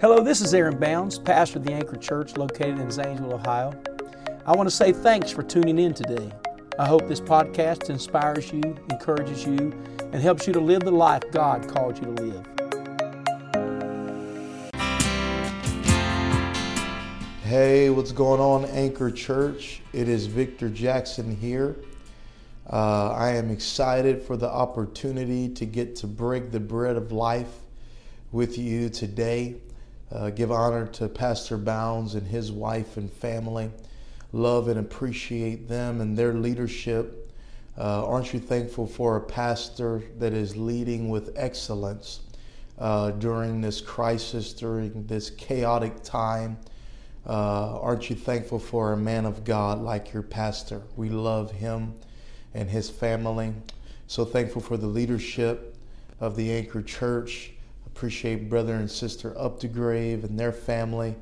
Hello, 0.00 0.22
this 0.22 0.40
is 0.40 0.54
Aaron 0.54 0.78
Bounds, 0.78 1.18
pastor 1.18 1.58
of 1.58 1.64
the 1.64 1.72
Anchor 1.72 1.96
Church 1.96 2.36
located 2.36 2.78
in 2.78 2.88
Zanesville, 2.88 3.34
Ohio. 3.34 3.74
I 4.46 4.54
want 4.54 4.68
to 4.68 4.70
say 4.74 4.92
thanks 4.92 5.32
for 5.32 5.42
tuning 5.42 5.76
in 5.76 5.92
today. 5.92 6.30
I 6.78 6.86
hope 6.86 7.08
this 7.08 7.20
podcast 7.20 7.90
inspires 7.90 8.52
you, 8.52 8.62
encourages 8.90 9.44
you, 9.44 9.76
and 10.12 10.22
helps 10.22 10.46
you 10.46 10.52
to 10.52 10.60
live 10.60 10.82
the 10.82 10.92
life 10.92 11.24
God 11.32 11.66
called 11.66 11.98
you 11.98 12.14
to 12.14 12.22
live. 12.22 12.46
Hey, 17.42 17.90
what's 17.90 18.12
going 18.12 18.40
on, 18.40 18.66
Anchor 18.66 19.10
Church? 19.10 19.80
It 19.92 20.08
is 20.08 20.26
Victor 20.26 20.68
Jackson 20.68 21.34
here. 21.34 21.74
Uh, 22.72 23.10
I 23.10 23.30
am 23.30 23.50
excited 23.50 24.22
for 24.22 24.36
the 24.36 24.48
opportunity 24.48 25.48
to 25.48 25.66
get 25.66 25.96
to 25.96 26.06
break 26.06 26.52
the 26.52 26.60
bread 26.60 26.94
of 26.94 27.10
life 27.10 27.50
with 28.30 28.56
you 28.58 28.90
today. 28.90 29.56
Uh, 30.10 30.30
give 30.30 30.50
honor 30.50 30.86
to 30.86 31.08
Pastor 31.08 31.58
Bounds 31.58 32.14
and 32.14 32.26
his 32.26 32.50
wife 32.50 32.96
and 32.96 33.12
family. 33.12 33.70
Love 34.32 34.68
and 34.68 34.80
appreciate 34.80 35.68
them 35.68 36.00
and 36.00 36.16
their 36.16 36.32
leadership. 36.32 37.30
Uh, 37.76 38.06
aren't 38.06 38.32
you 38.32 38.40
thankful 38.40 38.86
for 38.86 39.16
a 39.16 39.20
pastor 39.20 40.02
that 40.18 40.32
is 40.32 40.56
leading 40.56 41.10
with 41.10 41.32
excellence 41.36 42.20
uh, 42.78 43.10
during 43.12 43.60
this 43.60 43.80
crisis, 43.80 44.52
during 44.52 45.06
this 45.06 45.30
chaotic 45.30 46.02
time? 46.02 46.58
Uh, 47.26 47.78
aren't 47.80 48.08
you 48.08 48.16
thankful 48.16 48.58
for 48.58 48.94
a 48.94 48.96
man 48.96 49.26
of 49.26 49.44
God 49.44 49.80
like 49.80 50.12
your 50.12 50.22
pastor? 50.22 50.80
We 50.96 51.10
love 51.10 51.52
him 51.52 51.94
and 52.54 52.70
his 52.70 52.88
family. 52.88 53.52
So 54.06 54.24
thankful 54.24 54.62
for 54.62 54.78
the 54.78 54.86
leadership 54.86 55.76
of 56.18 56.34
the 56.34 56.50
Anchor 56.50 56.82
Church. 56.82 57.52
Appreciate 57.98 58.48
brother 58.48 58.76
and 58.76 58.88
sister 58.88 59.32
Updegrave 59.32 60.22
and 60.22 60.38
their 60.38 60.52
family. 60.52 61.16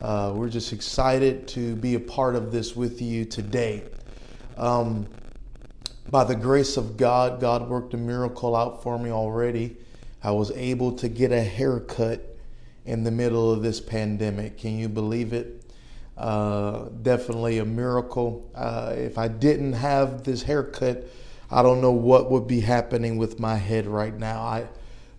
Uh, 0.00 0.32
we're 0.32 0.48
just 0.48 0.72
excited 0.72 1.48
to 1.48 1.74
be 1.74 1.96
a 1.96 1.98
part 1.98 2.36
of 2.36 2.52
this 2.52 2.76
with 2.76 3.02
you 3.02 3.24
today. 3.24 3.82
Um, 4.56 5.08
by 6.08 6.22
the 6.22 6.36
grace 6.36 6.76
of 6.76 6.96
God, 6.96 7.40
God 7.40 7.68
worked 7.68 7.94
a 7.94 7.96
miracle 7.96 8.54
out 8.54 8.80
for 8.80 8.96
me 8.96 9.10
already. 9.10 9.76
I 10.22 10.30
was 10.30 10.52
able 10.52 10.92
to 10.98 11.08
get 11.08 11.32
a 11.32 11.42
haircut 11.42 12.38
in 12.86 13.02
the 13.02 13.10
middle 13.10 13.50
of 13.50 13.64
this 13.64 13.80
pandemic. 13.80 14.56
Can 14.56 14.78
you 14.78 14.88
believe 14.88 15.32
it? 15.32 15.64
Uh, 16.16 16.90
definitely 17.02 17.58
a 17.58 17.64
miracle. 17.64 18.48
Uh, 18.54 18.94
if 18.96 19.18
I 19.18 19.26
didn't 19.26 19.72
have 19.72 20.22
this 20.22 20.44
haircut, 20.44 21.08
I 21.50 21.64
don't 21.64 21.80
know 21.80 21.90
what 21.90 22.30
would 22.30 22.46
be 22.46 22.60
happening 22.60 23.18
with 23.18 23.40
my 23.40 23.56
head 23.56 23.88
right 23.88 24.16
now. 24.16 24.42
I 24.42 24.68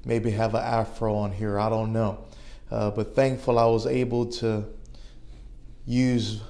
maybe 0.05 0.31
have 0.31 0.55
an 0.55 0.63
afro 0.63 1.15
on 1.15 1.31
here. 1.31 1.59
I 1.59 1.69
don't 1.69 1.93
know. 1.93 2.25
Uh, 2.69 2.89
but 2.91 3.15
thankful 3.15 3.59
I 3.59 3.65
was 3.65 3.85
able 3.85 4.25
to 4.27 4.65
use 5.85 6.41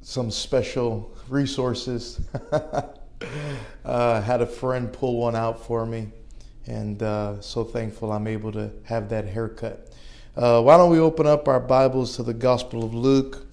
some 0.00 0.30
special 0.30 1.16
resources. 1.28 2.20
uh, 3.84 4.20
had 4.20 4.42
a 4.42 4.46
friend 4.46 4.92
pull 4.92 5.18
one 5.18 5.36
out 5.36 5.64
for 5.64 5.86
me, 5.86 6.08
and 6.66 7.02
uh, 7.02 7.40
so 7.40 7.64
thankful 7.64 8.12
I'm 8.12 8.26
able 8.26 8.52
to 8.52 8.70
have 8.84 9.08
that 9.10 9.26
haircut. 9.26 9.92
Uh, 10.36 10.62
why 10.62 10.76
don't 10.76 10.90
we 10.90 10.98
open 10.98 11.26
up 11.26 11.48
our 11.48 11.60
Bibles 11.60 12.16
to 12.16 12.22
the 12.22 12.34
Gospel 12.34 12.84
of 12.84 12.94
Luke, 12.94 13.44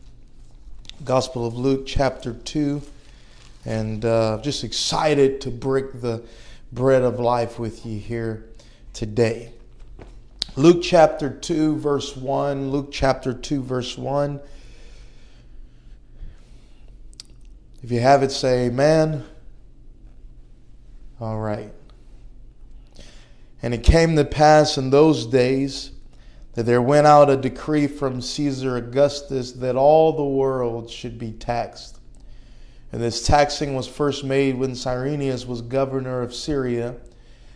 Gospel 1.03 1.45
of 1.45 1.55
Luke, 1.55 1.83
chapter 1.85 2.33
2, 2.33 2.81
and 3.65 4.05
uh, 4.05 4.39
just 4.41 4.63
excited 4.63 5.41
to 5.41 5.51
break 5.51 6.01
the 6.01 6.23
bread 6.71 7.01
of 7.01 7.19
life 7.19 7.59
with 7.59 7.85
you 7.85 7.99
here 7.99 8.48
today. 8.99 9.49
Luke 10.57 10.83
chapter 10.83 11.29
2, 11.29 11.77
verse 11.77 12.17
1. 12.17 12.69
Luke 12.69 12.89
chapter 12.91 13.33
2, 13.33 13.63
verse 13.63 13.97
1. 13.97 14.41
If 17.81 17.91
you 17.93 18.01
have 18.01 18.23
it, 18.23 18.31
say 18.33 18.65
amen. 18.65 19.23
All 21.21 21.39
right. 21.39 21.71
And 23.61 23.73
it 23.73 23.83
came 23.83 24.17
to 24.17 24.25
pass 24.25 24.77
in 24.77 24.89
those 24.89 25.25
days 25.25 25.91
that 26.55 26.63
there 26.63 26.81
went 26.81 27.07
out 27.07 27.29
a 27.29 27.37
decree 27.37 27.87
from 27.87 28.21
Caesar 28.21 28.75
Augustus 28.75 29.53
that 29.53 29.77
all 29.77 30.11
the 30.11 30.25
world 30.25 30.89
should 30.89 31.17
be 31.17 31.31
taxed. 31.31 32.01
And 32.91 33.01
this 33.01 33.25
taxing 33.25 33.75
was 33.75 33.87
first 33.87 34.25
made 34.25 34.57
when 34.57 34.75
Cyrenius 34.75 35.45
was 35.45 35.61
governor 35.61 36.21
of 36.21 36.35
Syria, 36.35 36.97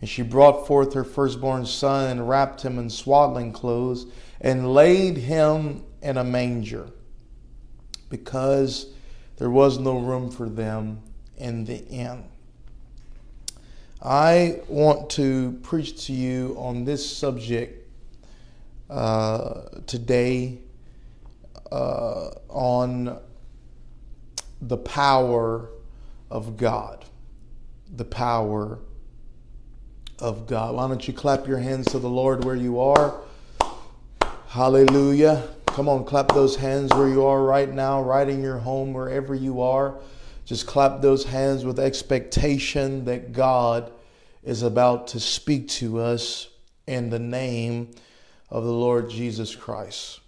And 0.00 0.08
she 0.08 0.22
brought 0.22 0.66
forth 0.66 0.92
her 0.94 1.04
firstborn 1.04 1.66
son 1.66 2.10
and 2.10 2.28
wrapped 2.28 2.62
him 2.62 2.78
in 2.78 2.90
swaddling 2.90 3.52
clothes 3.52 4.06
and 4.40 4.72
laid 4.72 5.16
him 5.16 5.84
in 6.02 6.18
a 6.18 6.24
manger 6.24 6.90
because 8.10 8.86
there 9.38 9.50
was 9.50 9.78
no 9.78 9.98
room 9.98 10.30
for 10.30 10.48
them 10.48 11.00
in 11.36 11.64
the 11.64 11.84
inn. 11.86 12.24
I 14.02 14.60
want 14.68 15.10
to 15.10 15.58
preach 15.62 16.06
to 16.06 16.12
you 16.12 16.54
on 16.58 16.84
this 16.84 17.16
subject 17.16 17.88
uh, 18.88 19.62
today 19.86 20.58
uh, 21.72 22.28
on 22.48 23.18
the 24.60 24.76
power 24.76 25.70
of 26.30 26.56
God. 26.56 27.04
The 27.96 28.04
power 28.04 28.78
of 30.18 30.46
God. 30.46 30.74
Why 30.74 30.88
don't 30.88 31.06
you 31.06 31.14
clap 31.14 31.46
your 31.46 31.58
hands 31.58 31.86
to 31.88 31.98
the 31.98 32.08
Lord 32.08 32.44
where 32.44 32.56
you 32.56 32.80
are? 32.80 33.20
Hallelujah. 34.48 35.48
Come 35.66 35.88
on, 35.88 36.04
clap 36.04 36.28
those 36.28 36.56
hands 36.56 36.92
where 36.94 37.08
you 37.08 37.24
are 37.24 37.42
right 37.42 37.70
now, 37.70 38.02
right 38.02 38.28
in 38.28 38.40
your 38.40 38.58
home, 38.58 38.94
wherever 38.94 39.34
you 39.34 39.60
are. 39.60 39.98
Just 40.46 40.66
clap 40.66 41.02
those 41.02 41.24
hands 41.24 41.64
with 41.64 41.78
expectation 41.78 43.04
that 43.04 43.32
God 43.32 43.92
is 44.42 44.62
about 44.62 45.08
to 45.08 45.20
speak 45.20 45.68
to 45.68 46.00
us 46.00 46.48
in 46.86 47.10
the 47.10 47.18
name 47.18 47.90
of 48.48 48.64
the 48.64 48.72
Lord 48.72 49.10
Jesus 49.10 49.54
Christ. 49.54 50.20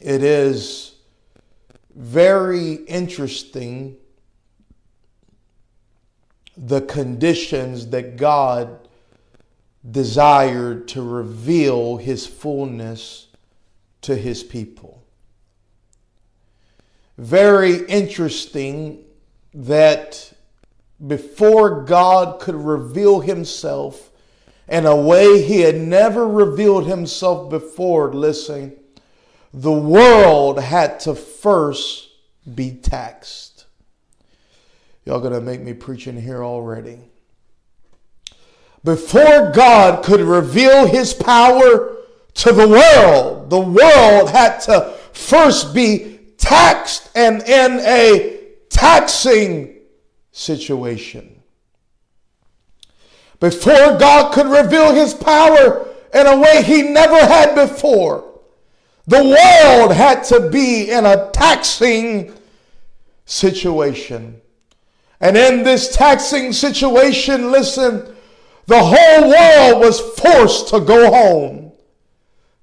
It 0.00 0.22
is 0.22 0.94
very 1.94 2.74
interesting 2.74 3.96
the 6.56 6.80
conditions 6.80 7.88
that 7.88 8.16
God 8.16 8.88
desired 9.88 10.88
to 10.88 11.02
reveal 11.02 11.96
his 11.96 12.26
fullness 12.26 13.28
to 14.02 14.16
his 14.16 14.42
people. 14.42 15.02
Very 17.18 17.84
interesting 17.86 19.04
that 19.54 20.32
before 21.06 21.82
God 21.82 22.40
could 22.40 22.54
reveal 22.54 23.20
himself 23.20 24.10
in 24.68 24.86
a 24.86 24.96
way 24.96 25.42
he 25.42 25.60
had 25.60 25.76
never 25.76 26.26
revealed 26.26 26.86
himself 26.86 27.48
before. 27.50 28.12
Listen, 28.12 28.76
the 29.52 29.72
world 29.72 30.60
had 30.60 31.00
to 31.00 31.14
first 31.14 32.08
be 32.54 32.72
taxed. 32.72 33.55
Y'all 35.06 35.20
gonna 35.20 35.40
make 35.40 35.62
me 35.62 35.72
preach 35.72 36.06
in 36.06 36.20
here 36.20 36.44
already. 36.44 36.98
Before 38.84 39.50
God 39.52 40.04
could 40.04 40.20
reveal 40.20 40.86
his 40.86 41.14
power 41.14 41.96
to 42.34 42.52
the 42.52 42.68
world, 42.68 43.48
the 43.48 43.60
world 43.60 44.28
had 44.30 44.58
to 44.62 44.94
first 45.12 45.74
be 45.74 46.18
taxed 46.36 47.10
and 47.14 47.42
in 47.42 47.80
a 47.80 48.40
taxing 48.68 49.78
situation 50.32 51.36
before 53.40 53.98
God 53.98 54.32
could 54.32 54.46
reveal 54.46 54.94
his 54.94 55.14
power 55.14 55.88
in 56.14 56.26
a 56.26 56.38
way 56.38 56.62
he 56.62 56.82
never 56.82 57.18
had 57.18 57.54
before. 57.54 58.40
The 59.06 59.22
world 59.22 59.92
had 59.92 60.24
to 60.24 60.48
be 60.50 60.90
in 60.90 61.06
a 61.06 61.30
taxing 61.32 62.32
situation. 63.24 64.40
And 65.20 65.36
in 65.36 65.62
this 65.62 65.94
taxing 65.94 66.52
situation, 66.52 67.50
listen, 67.50 68.14
the 68.66 68.82
whole 68.82 69.30
world 69.30 69.80
was 69.80 70.00
forced 70.00 70.68
to 70.68 70.80
go 70.80 71.10
home. 71.10 71.72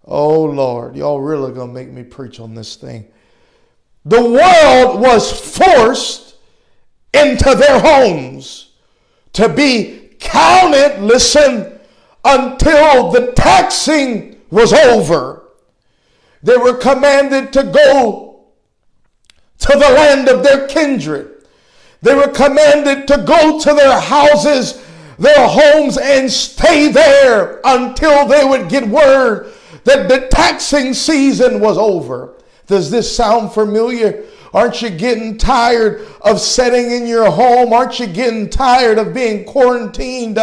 Oh 0.05 0.43
Lord, 0.43 0.95
y'all 0.95 1.21
really 1.21 1.53
gonna 1.53 1.71
make 1.71 1.89
me 1.89 2.03
preach 2.03 2.39
on 2.39 2.53
this 2.53 2.75
thing. 2.75 3.07
The 4.05 4.21
world 4.21 4.99
was 4.99 5.31
forced 5.31 6.35
into 7.13 7.55
their 7.55 7.79
homes 7.79 8.71
to 9.33 9.47
be 9.47 10.09
counted, 10.19 11.01
listen, 11.01 11.79
until 12.25 13.11
the 13.11 13.31
taxing 13.33 14.41
was 14.49 14.73
over. 14.73 15.43
They 16.43 16.57
were 16.57 16.75
commanded 16.75 17.53
to 17.53 17.63
go 17.63 18.45
to 19.59 19.67
the 19.67 19.79
land 19.79 20.27
of 20.27 20.43
their 20.43 20.67
kindred. 20.67 21.32
They 22.03 22.13
were 22.13 22.27
commanded 22.27 23.07
to 23.07 23.23
go 23.25 23.59
to 23.59 23.73
their 23.73 23.97
houses, 23.97 24.85
their 25.17 25.47
homes, 25.47 25.97
and 25.97 26.29
stay 26.29 26.91
there 26.91 27.61
until 27.63 28.27
they 28.27 28.43
would 28.43 28.67
get 28.67 28.87
word 28.87 29.53
that 29.85 30.09
the 30.09 30.27
taxing 30.27 30.93
season 30.93 31.61
was 31.61 31.77
over. 31.77 32.35
Does 32.67 32.91
this 32.91 33.13
sound 33.13 33.53
familiar? 33.53 34.25
Aren't 34.53 34.81
you 34.81 34.89
getting 34.89 35.37
tired 35.37 36.05
of 36.21 36.39
sitting 36.41 36.91
in 36.91 37.07
your 37.07 37.31
home? 37.31 37.71
Aren't 37.71 37.99
you 37.99 38.07
getting 38.07 38.49
tired 38.49 38.97
of 38.99 39.13
being 39.13 39.45
quarantined? 39.45 40.37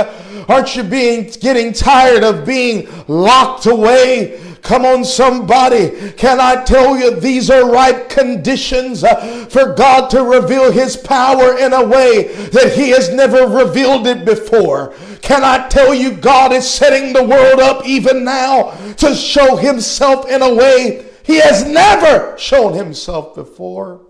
Aren't 0.49 0.75
you 0.77 0.83
being 0.83 1.31
getting 1.41 1.75
tired 1.75 2.25
of 2.25 2.47
being 2.47 2.89
locked 3.07 3.67
away? 3.67 4.41
Come 4.63 4.85
on, 4.85 5.05
somebody. 5.05 6.13
Can 6.13 6.41
I 6.41 6.65
tell 6.65 6.99
you 6.99 7.19
these 7.19 7.51
are 7.51 7.71
right 7.71 8.09
conditions 8.09 9.05
uh, 9.05 9.47
for 9.47 9.75
God 9.75 10.11
to 10.11 10.23
reveal 10.23 10.71
His 10.71 10.97
power 10.97 11.57
in 11.57 11.73
a 11.73 11.85
way 11.85 12.25
that 12.49 12.73
He 12.75 12.91
has 12.91 13.13
never 13.13 13.47
revealed 13.47 14.07
it 14.07 14.25
before? 14.25 14.95
Can 15.23 15.45
I 15.45 15.69
tell 15.69 15.95
you 15.95 16.13
God 16.13 16.53
is 16.53 16.69
setting 16.69 17.13
the 17.13 17.25
world 17.25 17.61
up 17.61 17.87
even 17.87 18.25
now 18.25 18.73
to 18.99 19.15
show 19.15 19.57
Himself 19.57 20.29
in 20.29 20.43
a 20.43 20.55
way 20.55 21.07
He 21.23 21.41
has 21.41 21.65
never 21.65 22.37
shown 22.39 22.75
Himself 22.75 23.35
before? 23.35 24.03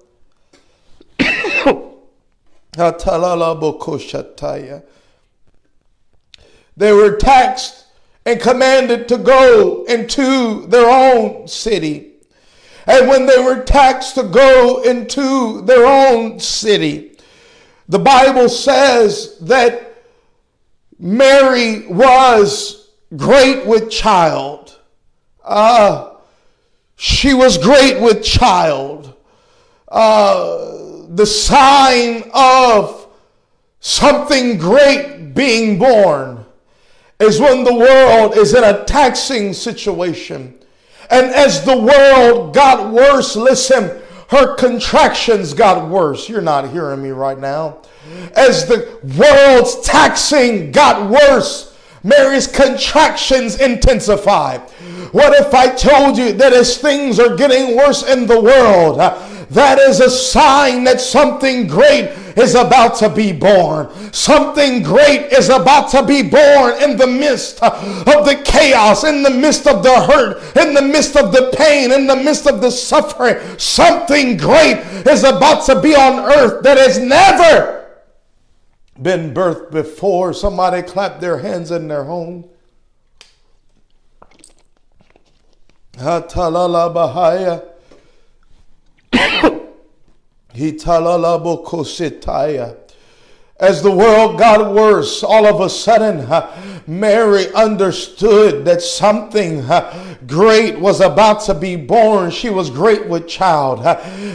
they 6.76 6.92
were 6.92 7.16
taxed 7.16 7.86
and 8.30 8.40
commanded 8.40 9.08
to 9.08 9.18
go 9.18 9.84
into 9.84 10.64
their 10.68 10.88
own 10.88 11.48
city. 11.48 12.12
And 12.86 13.08
when 13.08 13.26
they 13.26 13.42
were 13.42 13.64
taxed 13.64 14.14
to 14.14 14.22
go 14.22 14.82
into 14.82 15.62
their 15.62 15.84
own 15.84 16.38
city, 16.38 17.18
the 17.88 17.98
Bible 17.98 18.48
says 18.48 19.36
that 19.40 20.04
Mary 20.98 21.88
was 21.88 22.90
great 23.16 23.66
with 23.66 23.90
child. 23.90 24.78
Uh, 25.44 26.14
she 26.94 27.34
was 27.34 27.58
great 27.58 28.00
with 28.00 28.22
child. 28.22 29.12
Uh, 29.88 31.06
the 31.08 31.26
sign 31.26 32.30
of 32.32 33.08
something 33.80 34.56
great 34.56 35.34
being 35.34 35.80
born 35.80 36.39
is 37.20 37.40
when 37.40 37.64
the 37.64 37.74
world 37.74 38.36
is 38.36 38.54
in 38.54 38.64
a 38.64 38.84
taxing 38.84 39.52
situation. 39.52 40.58
And 41.10 41.26
as 41.26 41.64
the 41.64 41.76
world 41.76 42.54
got 42.54 42.92
worse, 42.92 43.36
listen, 43.36 44.00
her 44.28 44.54
contractions 44.54 45.54
got 45.54 45.88
worse. 45.88 46.28
You're 46.28 46.40
not 46.40 46.70
hearing 46.70 47.02
me 47.02 47.10
right 47.10 47.38
now. 47.38 47.78
As 48.34 48.66
the 48.66 48.98
world's 49.18 49.80
taxing 49.86 50.72
got 50.72 51.10
worse, 51.10 51.76
Mary's 52.02 52.46
contractions 52.46 53.60
intensified. 53.60 54.60
What 55.12 55.34
if 55.34 55.52
I 55.52 55.68
told 55.74 56.16
you 56.16 56.32
that 56.34 56.52
as 56.52 56.78
things 56.78 57.18
are 57.18 57.36
getting 57.36 57.76
worse 57.76 58.02
in 58.04 58.26
the 58.26 58.40
world, 58.40 58.98
that 59.50 59.78
is 59.80 59.98
a 60.00 60.08
sign 60.08 60.84
that 60.84 61.00
something 61.00 61.66
great 61.66 62.10
is 62.38 62.54
about 62.54 62.96
to 62.96 63.08
be 63.08 63.32
born. 63.32 63.90
Something 64.12 64.82
great 64.82 65.32
is 65.32 65.48
about 65.48 65.90
to 65.90 66.06
be 66.06 66.22
born 66.22 66.80
in 66.80 66.96
the 66.96 67.06
midst 67.06 67.60
of 67.62 68.24
the 68.24 68.40
chaos, 68.44 69.02
in 69.02 69.24
the 69.24 69.30
midst 69.30 69.66
of 69.66 69.82
the 69.82 70.02
hurt, 70.02 70.56
in 70.56 70.72
the 70.72 70.82
midst 70.82 71.16
of 71.16 71.32
the 71.32 71.52
pain, 71.56 71.90
in 71.90 72.06
the 72.06 72.14
midst 72.14 72.46
of 72.46 72.60
the 72.60 72.70
suffering. 72.70 73.36
Something 73.58 74.36
great 74.36 74.78
is 75.06 75.24
about 75.24 75.66
to 75.66 75.80
be 75.80 75.96
on 75.96 76.20
earth 76.32 76.62
that 76.62 76.78
has 76.78 76.98
never 76.98 78.02
been 79.02 79.34
birthed 79.34 79.72
before. 79.72 80.32
Somebody 80.32 80.82
clap 80.82 81.18
their 81.18 81.38
hands 81.38 81.72
in 81.72 81.88
their 81.88 82.04
home. 82.04 82.48
Hatalala 85.94 86.94
Bahaya. 86.94 87.69
As 93.60 93.82
the 93.82 93.90
world 93.90 94.38
got 94.38 94.72
worse, 94.72 95.22
all 95.22 95.46
of 95.46 95.60
a 95.60 95.68
sudden, 95.68 96.20
uh, 96.20 96.50
Mary 96.90 97.46
understood 97.54 98.64
that 98.64 98.82
something 98.82 99.64
great 100.26 100.76
was 100.76 101.00
about 101.00 101.40
to 101.40 101.54
be 101.54 101.76
born. 101.76 102.32
She 102.32 102.50
was 102.50 102.68
great 102.68 103.06
with 103.06 103.28
child, 103.28 103.86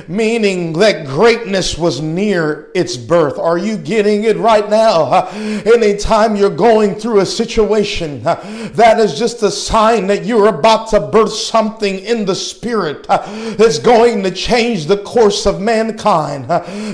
meaning 0.07 0.71
that 0.79 1.05
greatness 1.05 1.77
was 1.77 1.99
near 1.99 2.71
its 2.73 2.95
birth. 2.95 3.37
Are 3.37 3.57
you 3.57 3.75
getting 3.77 4.23
it 4.23 4.37
right 4.37 4.69
now? 4.69 5.27
Anytime 5.65 6.37
you're 6.37 6.49
going 6.49 6.95
through 6.95 7.19
a 7.19 7.25
situation, 7.25 8.23
that 8.23 9.01
is 9.01 9.19
just 9.19 9.43
a 9.43 9.51
sign 9.51 10.07
that 10.07 10.23
you're 10.23 10.47
about 10.47 10.87
to 10.91 11.01
birth 11.01 11.33
something 11.33 11.99
in 11.99 12.23
the 12.23 12.35
spirit 12.35 13.05
that's 13.07 13.79
going 13.79 14.23
to 14.23 14.31
change 14.31 14.85
the 14.85 14.99
course 14.99 15.45
of 15.45 15.59
mankind. 15.59 16.45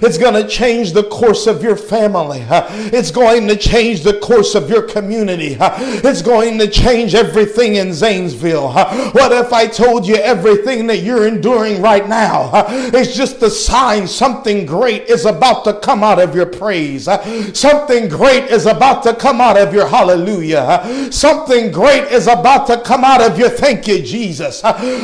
it's 0.01 0.17
going 0.17 0.41
to 0.41 0.49
change 0.49 0.93
the 0.93 1.03
course 1.03 1.45
of 1.45 1.61
your 1.61 1.75
family. 1.75 2.43
It's 2.49 3.11
going 3.11 3.47
to 3.47 3.55
change 3.55 4.01
the 4.01 4.17
course 4.19 4.55
of 4.55 4.67
your 4.67 4.81
community. 4.81 5.50
It's 5.59 6.21
going 6.21 6.57
to 6.59 6.67
change 6.67 7.15
everything 7.15 7.75
in 7.75 7.93
Zanesville. 7.93 8.71
What 8.71 9.31
if 9.31 9.53
I 9.53 9.67
told 9.67 10.07
you 10.07 10.15
everything 10.15 10.87
that 10.87 10.97
you're 10.97 11.27
enduring 11.27 11.81
right 11.81 12.07
now 12.07 12.65
is 12.93 13.15
just 13.15 13.41
a 13.41 13.49
sign 13.49 14.07
something 14.07 14.65
great 14.65 15.03
is 15.03 15.25
about 15.25 15.63
to 15.65 15.79
come 15.79 16.03
out 16.03 16.19
of 16.19 16.35
your 16.35 16.45
praise? 16.45 17.07
Something 17.53 18.09
great 18.09 18.45
is 18.45 18.65
about 18.65 19.03
to 19.03 19.13
come 19.13 19.41
out 19.41 19.57
of 19.57 19.73
your 19.73 19.87
hallelujah. 19.87 21.09
Something 21.11 21.71
great 21.71 22.11
is 22.11 22.27
about 22.27 22.67
to 22.67 22.81
come 22.81 23.03
out 23.03 23.21
of 23.21 23.37
your 23.37 23.49
thank 23.49 23.87
you, 23.87 24.01
Jesus. 24.01 24.61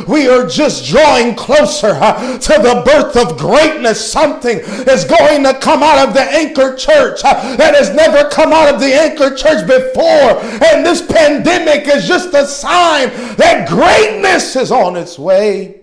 We 0.08 0.28
are 0.28 0.48
just 0.48 0.86
drawing 0.86 1.36
closer 1.36 1.94
to 1.94 2.54
the 2.62 2.84
birth 2.86 3.16
of 3.16 3.38
greatness. 3.38 4.12
Something 4.12 4.60
is 4.60 5.06
going 5.06 5.44
to 5.44 5.54
come 5.60 5.84
out 5.84 6.08
of 6.08 6.14
the 6.14 6.22
anchor 6.22 6.76
church 6.76 7.22
that 7.22 7.76
has 7.76 7.94
never 7.94 8.30
come 8.30 8.54
out 8.54 8.74
of 8.74 8.80
the 8.80 8.94
anchor 8.94 9.36
church 9.36 9.68
before. 9.68 10.37
And 10.40 10.86
this 10.86 11.02
pandemic 11.02 11.88
is 11.88 12.08
just 12.08 12.34
a 12.34 12.46
sign 12.46 13.10
that 13.38 13.68
greatness 13.68 14.56
is 14.56 14.72
on 14.72 14.96
its 14.96 15.18
way. 15.18 15.82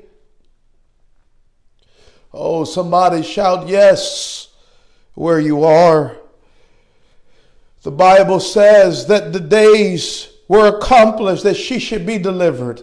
Oh, 2.32 2.64
somebody 2.64 3.22
shout 3.22 3.68
yes 3.68 4.48
where 5.14 5.38
you 5.38 5.64
are. 5.64 6.16
The 7.82 7.92
Bible 7.92 8.40
says 8.40 9.06
that 9.06 9.32
the 9.32 9.40
days 9.40 10.30
were 10.48 10.76
accomplished 10.76 11.44
that 11.44 11.56
she 11.56 11.78
should 11.78 12.06
be 12.06 12.18
delivered. 12.18 12.82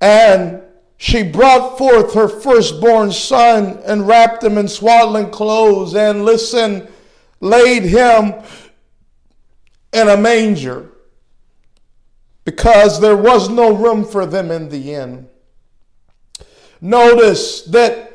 And 0.00 0.62
she 0.96 1.22
brought 1.22 1.78
forth 1.78 2.14
her 2.14 2.28
firstborn 2.28 3.12
son 3.12 3.80
and 3.86 4.06
wrapped 4.06 4.42
him 4.42 4.58
in 4.58 4.68
swaddling 4.68 5.30
clothes. 5.30 5.94
And 5.94 6.24
listen, 6.24 6.88
laid 7.40 7.84
him 7.84 8.34
in 9.92 10.08
a 10.08 10.16
manger 10.16 10.90
because 12.44 13.00
there 13.00 13.16
was 13.16 13.48
no 13.48 13.74
room 13.74 14.04
for 14.04 14.24
them 14.24 14.50
in 14.50 14.68
the 14.68 14.94
inn. 14.94 15.28
Notice 16.80 17.62
that 17.62 18.12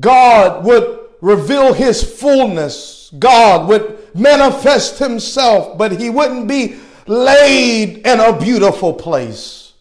God 0.00 0.64
would 0.64 1.00
reveal 1.20 1.72
his 1.72 2.02
fullness. 2.02 3.12
God 3.18 3.68
would 3.68 4.14
manifest 4.14 4.98
himself, 4.98 5.78
but 5.78 5.92
he 5.92 6.10
wouldn't 6.10 6.48
be 6.48 6.76
laid 7.06 8.06
in 8.06 8.20
a 8.20 8.38
beautiful 8.38 8.92
place. 8.92 9.74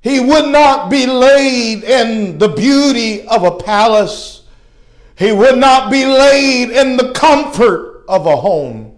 He 0.00 0.18
would 0.18 0.48
not 0.48 0.90
be 0.90 1.06
laid 1.06 1.84
in 1.84 2.38
the 2.38 2.48
beauty 2.48 3.26
of 3.28 3.44
a 3.44 3.52
palace. 3.52 4.42
He 5.16 5.30
would 5.30 5.58
not 5.58 5.92
be 5.92 6.04
laid 6.04 6.70
in 6.70 6.96
the 6.96 7.12
comfort 7.12 8.04
of 8.08 8.26
a 8.26 8.34
home. 8.34 8.91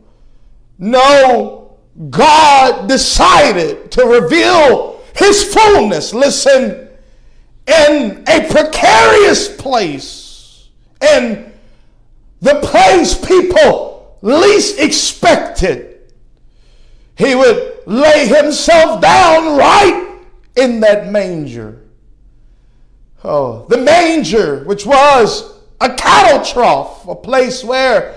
No, 0.79 1.79
God 2.11 2.89
decided 2.89 3.91
to 3.93 4.05
reveal 4.05 5.01
his 5.17 5.55
fullness, 5.55 6.13
listen, 6.13 6.89
in 7.67 8.25
a 8.29 8.49
precarious 8.51 9.55
place, 9.57 10.69
in 11.01 11.53
the 12.41 12.61
place 12.63 13.15
people 13.15 14.19
least 14.23 14.79
expected. 14.79 16.13
He 17.17 17.35
would 17.35 17.83
lay 17.87 18.27
himself 18.27 19.01
down 19.01 19.57
right 19.57 20.19
in 20.57 20.81
that 20.81 21.11
manger. 21.11 21.85
Oh, 23.23 23.67
the 23.69 23.79
manger, 23.79 24.65
which 24.65 24.85
was 24.85 25.59
a 25.81 25.95
cattle 25.95 26.45
trough, 26.45 27.07
a 27.07 27.15
place 27.15 27.63
where 27.65 28.17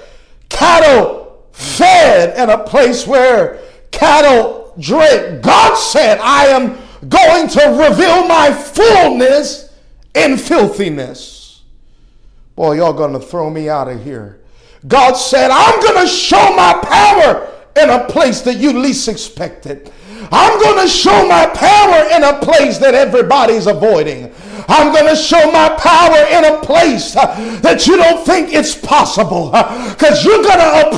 cattle 0.50 1.26
fed 1.58 2.38
in 2.38 2.50
a 2.50 2.64
place 2.64 3.08
where 3.08 3.60
cattle 3.92 4.74
drink. 4.80 5.42
God 5.42 5.76
said, 5.76 6.20
I 6.20 6.46
am 6.48 6.78
going 7.10 7.48
to 7.50 7.90
reveal 7.90 8.28
my 8.28 8.52
fullness 8.52 9.74
in 10.14 10.38
filthiness. 10.38 11.64
Boy, 12.56 12.78
y'all 12.78 12.94
gonna 12.94 13.20
throw 13.20 13.50
me 13.50 13.70
out 13.70 13.88
of 13.88 14.04
here. 14.04 14.40
God 14.88 15.14
said, 15.14 15.50
I'm 15.52 15.80
gonna 15.82 16.08
show 16.08 16.56
my 16.56 16.80
power 16.84 17.52
in 17.76 17.90
a 17.90 18.06
place 18.06 18.42
that 18.42 18.58
you 18.58 18.74
least 18.74 19.08
expected. 19.08 19.92
I'm 20.32 20.60
going 20.62 20.86
to 20.86 20.88
show 20.88 21.28
my 21.28 21.46
power 21.48 22.10
in 22.16 22.24
a 22.24 22.40
place 22.40 22.78
that 22.80 22.96
everybody's 22.96 23.68
avoiding. 23.68 24.34
I'm 24.68 24.92
going 24.92 25.08
to 25.08 25.16
show 25.16 25.52
my 25.52 25.70
power 25.80 26.18
in 26.38 26.54
a 26.54 26.62
place 26.62 27.16
uh, 27.16 27.60
that 27.62 27.88
you 27.88 27.96
don't 27.96 28.26
think 28.26 28.54
it's 28.54 28.76
possible. 28.76 29.52
Because 29.52 30.26
uh, 30.26 30.30
you're 30.30 30.44
going 30.44 30.60
to 30.60 30.98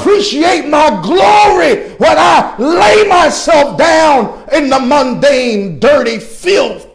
my 0.69 1.01
glory 1.01 1.89
when 1.95 2.17
I 2.17 2.55
lay 2.57 3.07
myself 3.07 3.77
down 3.77 4.47
in 4.51 4.69
the 4.69 4.79
mundane, 4.79 5.79
dirty 5.79 6.19
filth 6.19 6.87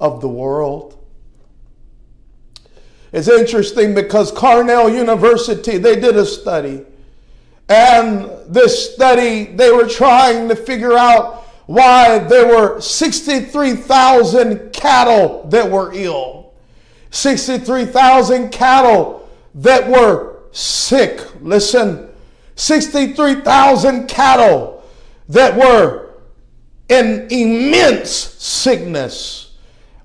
of 0.00 0.20
the 0.20 0.28
world. 0.28 0.92
It's 3.12 3.28
interesting 3.28 3.94
because 3.94 4.30
Cornell 4.32 4.90
University, 4.90 5.78
they 5.78 5.98
did 5.98 6.16
a 6.16 6.26
study. 6.26 6.84
And 7.68 8.30
this 8.46 8.94
study, 8.94 9.44
they 9.44 9.72
were 9.72 9.88
trying 9.88 10.48
to 10.48 10.56
figure 10.56 10.96
out 10.96 11.44
why 11.66 12.18
there 12.18 12.46
were 12.46 12.80
63,000 12.80 14.72
cattle 14.72 15.46
that 15.48 15.70
were 15.70 15.92
ill, 15.94 16.52
63,000 17.10 18.50
cattle 18.50 19.28
that 19.54 19.88
were 19.88 20.42
sick. 20.52 21.20
Listen, 21.42 22.08
63,000 22.56 24.08
cattle 24.08 24.82
that 25.28 25.56
were 25.56 26.14
in 26.88 27.28
immense 27.30 28.10
sickness. 28.10 29.56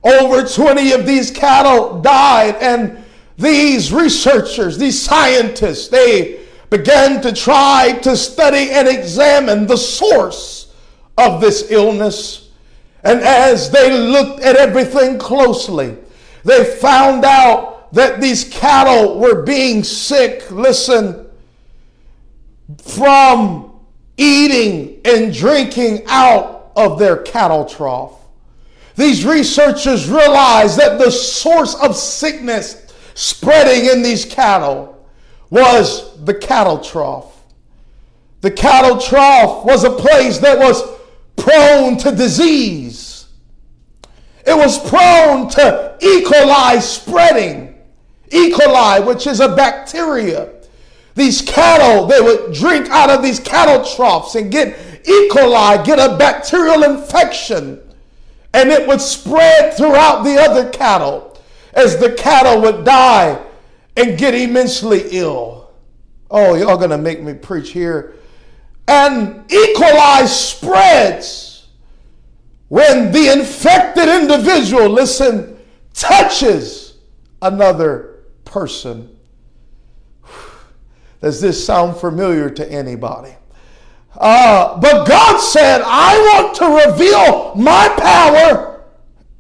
Over 0.04 0.48
20 0.48 0.92
of 0.94 1.06
these 1.06 1.32
cattle 1.32 2.02
died, 2.02 2.56
and 2.56 3.04
these 3.38 3.94
researchers, 3.94 4.78
these 4.78 5.02
scientists, 5.02 5.88
they 5.88 6.42
began 6.70 7.22
to 7.22 7.34
try 7.34 8.00
to 8.02 8.16
study 8.16 8.72
and 8.72 8.88
examine 8.88 9.68
the 9.68 9.78
source 9.78 10.74
of 11.18 11.42
this 11.42 11.70
illness. 11.72 12.50
And 13.04 13.20
as 13.22 13.70
they 13.70 13.92
looked 13.92 14.42
at 14.42 14.56
everything 14.56 15.20
closely, 15.20 15.98
they 16.44 16.64
found 16.64 17.26
out 17.26 17.94
that 17.94 18.22
these 18.22 18.46
cattle 18.46 19.20
were 19.20 19.44
being 19.44 19.84
sick, 19.84 20.50
listen, 20.50 21.21
from 22.80 23.80
eating 24.18 25.02
and 25.06 25.34
drinking 25.34 26.04
out 26.08 26.72
of 26.76 27.00
their 27.00 27.18
cattle 27.18 27.66
trough. 27.66 28.14
These 28.96 29.26
researchers 29.26 30.10
realized 30.10 30.78
that 30.78 31.00
the 31.00 31.10
source 31.10 31.76
of 31.76 31.96
sickness 31.96 32.94
spreading 33.14 33.90
in 33.90 34.02
these 34.02 34.26
cattle 34.26 35.08
was 35.50 36.24
the 36.24 36.34
cattle 36.34 36.80
trough. 36.80 37.44
The 38.42 38.52
cattle 38.52 39.00
trough 39.00 39.66
was 39.66 39.84
a 39.84 39.92
place 39.92 40.40
that 40.40 40.58
was 40.58 40.84
prone 41.36 41.98
to 41.98 42.12
disease. 42.12 43.28
It 44.46 44.58
was 44.58 44.80
prone 44.90 45.50
to 45.50 45.98
E. 46.02 46.24
coli 46.24 46.82
spreading. 46.82 47.76
E. 48.32 48.52
coli, 48.52 49.06
which 49.06 49.28
is 49.28 49.40
a 49.40 49.56
bacteria. 49.56 50.61
These 51.16 51.42
cattle, 51.42 52.06
they 52.08 52.22
would 52.22 52.54
drink 52.54 52.90
out 52.90 53.10
of 53.10 53.22
these 53.22 53.40
cattle 53.40 53.84
troughs 53.84 54.36
and 54.36 54.52
get 54.52 54.78
E. 55.08 55.30
coli, 55.30 55.84
get 55.84 56.00
a 56.00 56.18
bacterial 56.18 56.84
infection, 56.84 57.80
and 58.54 58.70
it 58.70 58.88
would 58.88 59.02
spread 59.02 59.74
throughout 59.76 60.24
the 60.24 60.40
other 60.40 60.70
cattle 60.70 61.38
as 61.74 61.98
the 61.98 62.12
cattle 62.14 62.62
would 62.62 62.86
die 62.86 63.44
and 63.98 64.18
get 64.18 64.34
immensely 64.34 65.04
ill. 65.12 65.72
Oh, 66.30 66.56
y'all 66.56 66.78
gonna 66.78 66.98
make 66.98 67.22
me 67.22 67.34
preach 67.34 67.72
here 67.72 68.16
and 68.92 69.52
E. 69.52 69.74
coli 69.76 70.28
spreads 70.28 71.68
when 72.68 73.12
the 73.12 73.32
infected 73.32 74.08
individual, 74.08 74.90
listen, 74.90 75.58
touches 75.94 76.98
another 77.42 78.24
person. 78.44 79.18
Does 81.22 81.40
this 81.40 81.64
sound 81.64 81.98
familiar 81.98 82.50
to 82.50 82.72
anybody? 82.72 83.36
Uh, 84.16 84.80
but 84.80 85.08
God 85.08 85.38
said, 85.40 85.82
I 85.86 86.18
want 86.34 86.56
to 86.56 86.92
reveal 86.92 87.56
my 87.56 87.88
power 87.98 88.84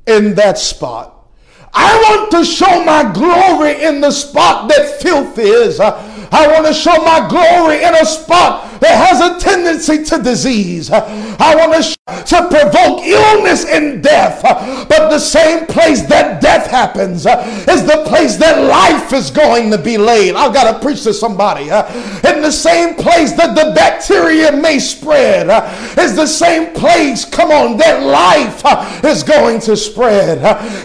in 0.07 0.35
that 0.35 0.57
spot. 0.57 1.27
I 1.73 1.95
want 2.09 2.31
to 2.31 2.45
show 2.45 2.83
my 2.83 3.11
glory 3.13 3.83
in 3.83 4.01
the 4.01 4.11
spot 4.11 4.69
that 4.69 5.01
filth 5.01 5.37
is. 5.39 5.79
I 5.79 6.47
want 6.47 6.65
to 6.67 6.73
show 6.73 6.95
my 7.03 7.27
glory 7.29 7.83
in 7.83 7.95
a 7.95 8.05
spot 8.05 8.70
that 8.81 9.07
has 9.07 9.21
a 9.21 9.39
tendency 9.39 10.03
to 10.03 10.21
disease. 10.21 10.89
I 10.91 11.55
want 11.55 11.71
to, 11.73 12.23
to 12.25 12.47
provoke 12.49 13.05
illness 13.05 13.65
and 13.65 14.03
death. 14.03 14.41
But 14.41 15.09
the 15.09 15.19
same 15.19 15.67
place 15.67 16.01
that 16.03 16.41
death 16.41 16.67
happens 16.67 17.25
uh, 17.25 17.41
is 17.69 17.85
the 17.85 18.03
place 18.07 18.37
that 18.37 18.63
life 18.63 19.13
is 19.13 19.29
going 19.29 19.69
to 19.71 19.77
be 19.77 19.97
laid. 19.97 20.35
I've 20.35 20.53
got 20.53 20.71
to 20.71 20.79
preach 20.79 21.03
to 21.03 21.13
somebody. 21.13 21.69
Uh, 21.69 21.85
in 22.27 22.41
the 22.41 22.51
same 22.51 22.95
place 22.95 23.31
that 23.33 23.55
the 23.55 23.71
bacteria 23.75 24.51
may 24.51 24.79
spread 24.79 25.49
uh, 25.49 25.69
is 25.99 26.15
the 26.15 26.25
same 26.25 26.73
place, 26.73 27.23
come 27.23 27.51
on, 27.51 27.77
that 27.77 28.01
life 28.01 29.05
is 29.05 29.21
going 29.21 29.59
to 29.61 29.77
spread. 29.77 30.39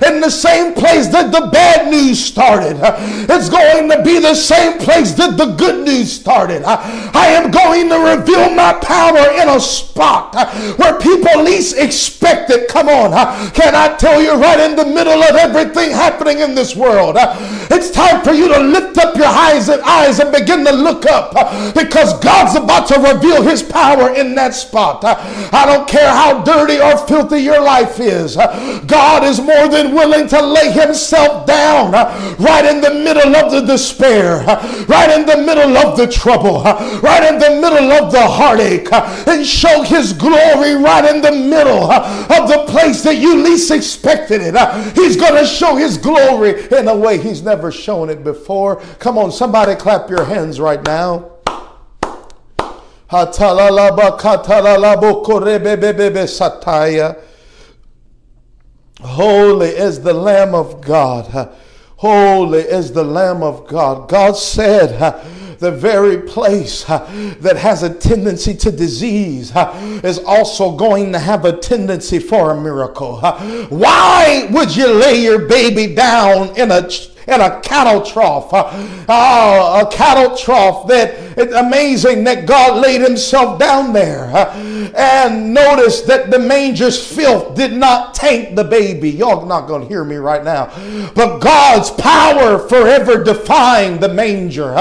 In 0.07 0.21
the 0.21 0.31
same 0.31 0.75
place 0.75 1.09
that 1.09 1.33
the 1.33 1.49
bad 1.51 1.91
news 1.91 2.23
started, 2.23 2.77
it's 3.31 3.49
going 3.49 3.89
to 3.89 4.03
be 4.03 4.19
the 4.21 4.35
same 4.35 4.79
place 4.79 5.13
that 5.13 5.39
the 5.39 5.55
good 5.57 5.87
news 5.87 6.13
started. 6.13 6.63
I 6.65 7.29
am 7.29 7.51
going 7.51 7.86
to 7.89 7.99
reveal 7.99 8.51
my 8.55 8.73
power 8.75 9.31
in 9.41 9.49
a 9.49 9.61
spot 9.61 10.35
uh, 10.35 10.47
where 10.75 10.99
people 10.99 11.43
least 11.43 11.77
expect 11.77 12.51
it. 12.51 12.69
Come 12.69 12.89
on. 12.89 13.13
Uh, 13.13 13.51
can 13.53 13.75
I 13.75 13.97
tell 13.97 14.23
you 14.23 14.35
right 14.35 14.61
in 14.61 14.77
the 14.77 14.87
middle 14.87 15.23
of 15.23 15.37
everything 15.37 15.91
happening 15.91 16.41
in 16.41 16.55
this 16.55 16.77
world? 16.77 17.17
Uh, 17.17 17.37
it's 17.71 17.91
time 17.91 18.23
for 18.23 18.33
you 18.33 18.49
to 18.49 18.61
lift 18.61 18.99
up 18.99 19.17
your 19.17 19.27
eyes 19.27 19.69
and 19.69 19.83
eyes 19.83 20.21
and 20.21 20.33
begin 20.33 20.65
to 20.65 20.73
look 20.73 21.07
up 21.07 21.33
because 21.75 22.19
God's 22.21 22.57
about 22.57 22.89
to 22.89 22.99
reveal 22.99 23.43
his 23.43 23.63
power 23.63 24.15
in 24.15 24.35
that 24.35 24.55
spot. 24.55 25.05
I 25.05 25.65
don't 25.67 25.89
care 25.89 26.11
how 26.11 26.43
dirty 26.43 26.81
or 26.81 26.97
filthy 27.07 27.41
your 27.41 27.63
life 27.63 28.01
is. 28.01 28.37
God 28.87 29.25
is 29.25 29.41
more 29.41 29.69
than 29.69 29.95
willing 29.95 30.29
to 30.29 30.41
lay 30.41 30.71
himself 30.71 31.47
down 31.47 31.93
right 32.39 32.65
in 32.65 32.81
the 32.81 32.91
middle 32.91 33.35
of 33.37 33.51
the 33.51 33.61
despair, 33.61 34.45
right 34.89 35.11
in 35.11 35.27
the 35.27 35.37
middle 35.37 35.77
of 35.77 35.97
the 35.97 36.07
trouble, 36.07 36.63
right 37.03 37.25
in 37.33 37.39
the 37.39 37.61
middle 37.61 37.76
middle 37.81 38.07
of 38.07 38.13
the 38.13 38.27
heartache 38.27 38.93
and 39.27 39.47
show 39.47 39.83
his 39.83 40.13
glory 40.13 40.75
right 40.75 41.05
in 41.15 41.21
the 41.21 41.33
middle 41.33 41.91
of 41.91 42.49
the 42.49 42.65
place 42.69 43.03
that 43.03 43.17
you 43.19 43.43
least 43.43 43.71
expected 43.71 44.41
it. 44.43 44.55
He's 44.95 45.17
going 45.17 45.35
to 45.35 45.47
show 45.47 45.77
his 45.77 45.99
glory 45.99 46.67
in 46.77 46.89
a 46.89 46.97
way 46.97 47.19
he's 47.19 47.43
never 47.43 47.71
shown 47.71 48.11
it 48.11 48.25
before. 48.25 48.81
Come 48.99 49.19
on, 49.19 49.31
somebody 49.31 49.75
clap 49.75 50.09
your 50.09 50.25
hands 50.25 50.59
right 50.61 50.83
now. 50.83 51.33
Holy 59.01 59.69
is 59.69 60.01
the 60.01 60.15
Lamb 60.15 60.55
of 60.55 60.81
God. 60.81 61.55
Holy 61.97 62.61
is 62.61 62.93
the 62.93 63.05
Lamb 63.05 63.43
of 63.43 63.67
God. 63.69 64.09
God 64.09 64.37
said, 64.37 64.99
the 65.59 65.71
very 65.71 66.23
place 66.23 66.85
that 66.85 67.57
has 67.57 67.83
a 67.83 67.93
tendency 67.93 68.55
to 68.55 68.71
disease 68.71 69.53
is 70.05 70.19
also 70.21 70.77
going 70.77 71.13
to 71.13 71.19
have 71.19 71.45
a 71.45 71.57
tendency 71.57 72.19
for 72.19 72.53
a 72.53 72.61
miracle. 72.61 73.21
Why 73.21 74.49
would 74.51 74.75
you 74.77 74.93
lay 74.93 75.23
your 75.23 75.47
baby 75.47 75.95
down 75.95 76.57
in 76.57 76.71
a 76.71 76.89
in 77.27 77.41
a 77.41 77.61
cattle 77.61 78.03
trough. 78.03 78.53
Uh, 78.53 78.71
uh, 79.09 79.85
a 79.85 79.91
cattle 79.91 80.37
trough 80.37 80.87
that 80.89 81.15
it's 81.37 81.53
amazing 81.53 82.25
that 82.25 82.47
God 82.47 82.83
laid 82.83 83.01
himself 83.01 83.59
down 83.59 83.93
there. 83.93 84.25
Uh, 84.35 84.93
and 84.97 85.53
notice 85.53 86.03
that 86.03 86.31
the 86.31 86.39
manger's 86.39 87.05
filth 87.05 87.55
did 87.55 87.73
not 87.73 88.15
taint 88.15 88.57
the 88.57 88.65
baby. 88.65 89.11
Y'all 89.11 89.45
not 89.45 89.67
going 89.67 89.83
to 89.83 89.89
hear 89.89 90.05
me 90.05 90.17
right 90.17 90.43
now. 90.43 90.67
But 91.15 91.41
God's 91.41 91.91
power 91.91 92.59
forever 92.59 93.23
defying 93.23 93.99
the 93.99 94.09
manger. 94.09 94.75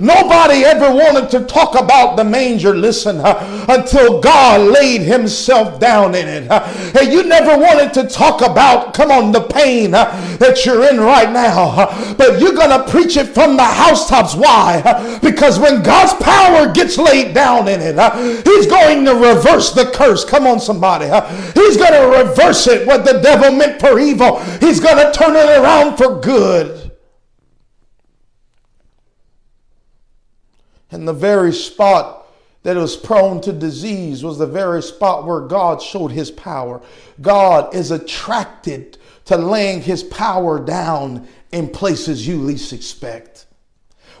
Nobody 0.00 0.64
ever 0.64 0.92
wanted 0.92 1.30
to 1.30 1.44
talk 1.44 1.78
about 1.78 2.16
the 2.16 2.24
manger, 2.24 2.74
listen, 2.74 3.20
until 3.20 4.20
God 4.20 4.72
laid 4.72 5.02
himself 5.02 5.78
down 5.78 6.14
in 6.14 6.26
it. 6.26 6.50
And 6.50 7.12
you 7.12 7.22
never 7.24 7.56
wanted 7.56 7.94
to 7.94 8.08
talk 8.08 8.40
about, 8.40 8.94
come 8.94 9.10
on, 9.10 9.30
the 9.30 9.42
pain 9.42 9.92
that 9.92 10.64
you're 10.64 10.88
in 10.88 10.98
right 10.98 11.30
now. 11.30 11.89
But 12.16 12.40
you're 12.40 12.54
going 12.54 12.70
to 12.70 12.90
preach 12.90 13.16
it 13.16 13.28
from 13.28 13.56
the 13.56 13.64
housetops. 13.64 14.34
Why? 14.34 15.18
Because 15.22 15.58
when 15.58 15.82
God's 15.82 16.14
power 16.22 16.72
gets 16.72 16.98
laid 16.98 17.34
down 17.34 17.68
in 17.68 17.80
it, 17.80 17.96
He's 18.46 18.66
going 18.66 19.04
to 19.04 19.14
reverse 19.14 19.72
the 19.72 19.86
curse. 19.86 20.24
Come 20.24 20.46
on, 20.46 20.60
somebody. 20.60 21.06
He's 21.54 21.76
going 21.76 21.92
to 21.92 22.24
reverse 22.24 22.66
it. 22.66 22.86
What 22.86 23.04
the 23.04 23.20
devil 23.20 23.52
meant 23.52 23.80
for 23.80 23.98
evil, 23.98 24.38
He's 24.60 24.80
going 24.80 24.96
to 24.96 25.12
turn 25.12 25.36
it 25.36 25.58
around 25.58 25.96
for 25.96 26.20
good. 26.20 26.92
And 30.90 31.06
the 31.06 31.12
very 31.12 31.52
spot 31.52 32.19
that 32.62 32.76
was 32.76 32.96
prone 32.96 33.40
to 33.42 33.52
disease 33.52 34.22
was 34.22 34.38
the 34.38 34.46
very 34.46 34.82
spot 34.82 35.26
where 35.26 35.40
God 35.40 35.80
showed 35.80 36.12
his 36.12 36.30
power. 36.30 36.82
God 37.20 37.74
is 37.74 37.90
attracted 37.90 38.98
to 39.26 39.36
laying 39.36 39.80
his 39.80 40.02
power 40.02 40.62
down 40.62 41.26
in 41.52 41.68
places 41.68 42.26
you 42.26 42.36
least 42.36 42.72
expect. 42.72 43.46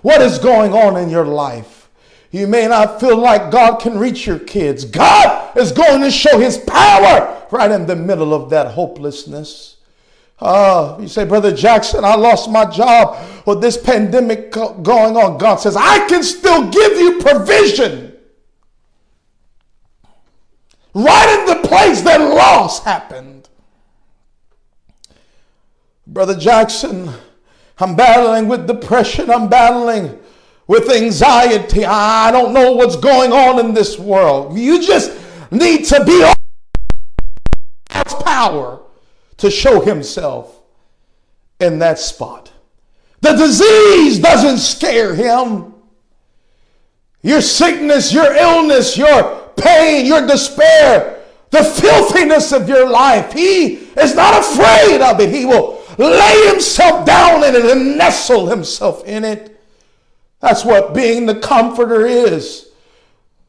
What 0.02 0.22
is 0.22 0.38
going 0.38 0.72
on 0.72 0.96
in 0.96 1.10
your 1.10 1.26
life? 1.26 1.90
You 2.30 2.46
may 2.46 2.66
not 2.68 3.00
feel 3.00 3.18
like 3.18 3.50
God 3.50 3.80
can 3.80 3.98
reach 3.98 4.26
your 4.26 4.38
kids. 4.38 4.84
God 4.84 5.56
is 5.56 5.72
going 5.72 6.00
to 6.00 6.10
show 6.10 6.38
his 6.38 6.58
power 6.58 7.46
right 7.50 7.70
in 7.70 7.86
the 7.86 7.96
middle 7.96 8.32
of 8.32 8.50
that 8.50 8.68
hopelessness. 8.68 9.76
Uh, 10.38 10.96
you 10.98 11.08
say, 11.08 11.24
Brother 11.24 11.54
Jackson, 11.54 12.04
I 12.04 12.14
lost 12.14 12.48
my 12.48 12.64
job 12.64 13.18
with 13.46 13.60
this 13.60 13.76
pandemic 13.76 14.50
going 14.52 15.16
on. 15.16 15.36
God 15.36 15.56
says, 15.56 15.76
I 15.76 16.06
can 16.08 16.22
still 16.22 16.70
give 16.70 16.92
you 16.98 17.20
provision 17.20 18.09
right 20.94 21.38
in 21.40 21.46
the 21.46 21.68
place 21.68 22.02
that 22.02 22.20
loss 22.20 22.84
happened. 22.84 23.48
Brother 26.06 26.36
Jackson, 26.36 27.10
I'm 27.78 27.94
battling 27.94 28.48
with 28.48 28.66
depression. 28.66 29.30
I'm 29.30 29.48
battling 29.48 30.18
with 30.66 30.90
anxiety. 30.90 31.84
I 31.84 32.30
don't 32.30 32.52
know 32.52 32.72
what's 32.72 32.96
going 32.96 33.32
on 33.32 33.64
in 33.64 33.74
this 33.74 33.98
world. 33.98 34.58
You 34.58 34.82
just 34.82 35.12
need 35.50 35.84
to 35.86 36.04
be 36.04 36.22
on 36.22 36.34
power 38.24 38.80
to 39.36 39.50
show 39.50 39.80
himself 39.80 40.60
in 41.60 41.78
that 41.78 41.98
spot. 41.98 42.52
The 43.20 43.32
disease 43.32 44.18
doesn't 44.18 44.58
scare 44.58 45.14
him. 45.14 45.74
Your 47.22 47.40
sickness, 47.40 48.12
your 48.12 48.34
illness, 48.34 48.96
your 48.96 49.39
pain, 49.60 50.06
your 50.06 50.26
despair, 50.26 51.22
the 51.50 51.64
filthiness 51.64 52.52
of 52.52 52.68
your 52.68 52.88
life. 52.88 53.32
He 53.32 53.74
is 53.74 54.14
not 54.14 54.40
afraid 54.40 55.00
of 55.00 55.20
it. 55.20 55.30
He 55.30 55.44
will 55.44 55.82
lay 55.98 56.46
himself 56.48 57.04
down 57.04 57.44
in 57.44 57.54
it 57.54 57.64
and 57.64 57.98
nestle 57.98 58.46
himself 58.46 59.04
in 59.04 59.24
it. 59.24 59.60
That's 60.40 60.64
what 60.64 60.94
being 60.94 61.26
the 61.26 61.38
comforter 61.38 62.06
is. 62.06 62.70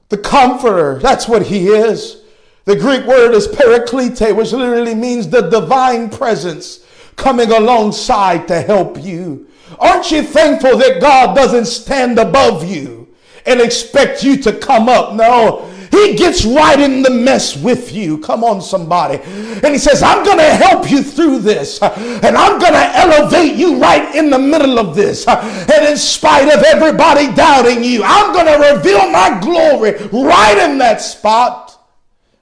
The 0.09 0.17
comforter, 0.17 0.99
that's 0.99 1.27
what 1.27 1.43
he 1.43 1.69
is. 1.69 2.21
The 2.65 2.75
Greek 2.75 3.05
word 3.05 3.33
is 3.33 3.47
paraklete, 3.47 4.35
which 4.35 4.51
literally 4.51 4.93
means 4.93 5.29
the 5.29 5.49
divine 5.49 6.09
presence 6.09 6.85
coming 7.15 7.51
alongside 7.51 8.47
to 8.49 8.61
help 8.61 9.01
you. 9.01 9.47
Aren't 9.79 10.11
you 10.11 10.21
thankful 10.21 10.77
that 10.77 11.01
God 11.01 11.35
doesn't 11.35 11.65
stand 11.65 12.19
above 12.19 12.69
you 12.69 13.07
and 13.45 13.61
expect 13.61 14.23
you 14.23 14.37
to 14.37 14.53
come 14.53 14.89
up? 14.89 15.15
No, 15.15 15.70
he 15.91 16.15
gets 16.15 16.45
right 16.45 16.79
in 16.79 17.01
the 17.01 17.09
mess 17.09 17.57
with 17.57 17.91
you. 17.91 18.17
Come 18.19 18.43
on, 18.43 18.61
somebody. 18.61 19.19
And 19.23 19.67
he 19.67 19.77
says, 19.77 20.01
I'm 20.01 20.23
going 20.23 20.37
to 20.37 20.43
help 20.43 20.89
you 20.89 21.03
through 21.03 21.39
this. 21.39 21.81
And 21.81 22.37
I'm 22.37 22.59
going 22.59 22.73
to 22.73 22.97
elevate 22.97 23.55
you 23.55 23.77
right 23.77 24.15
in 24.15 24.29
the 24.29 24.39
middle 24.39 24.79
of 24.79 24.95
this. 24.95 25.27
And 25.27 25.85
in 25.85 25.97
spite 25.97 26.47
of 26.47 26.63
everybody 26.63 27.33
doubting 27.33 27.83
you, 27.83 28.03
I'm 28.05 28.33
going 28.33 28.45
to 28.45 28.73
reveal 28.73 29.09
my 29.11 29.39
glory 29.41 29.91
right 30.11 30.57
in 30.69 30.77
that 30.77 31.01
spot. 31.01 31.77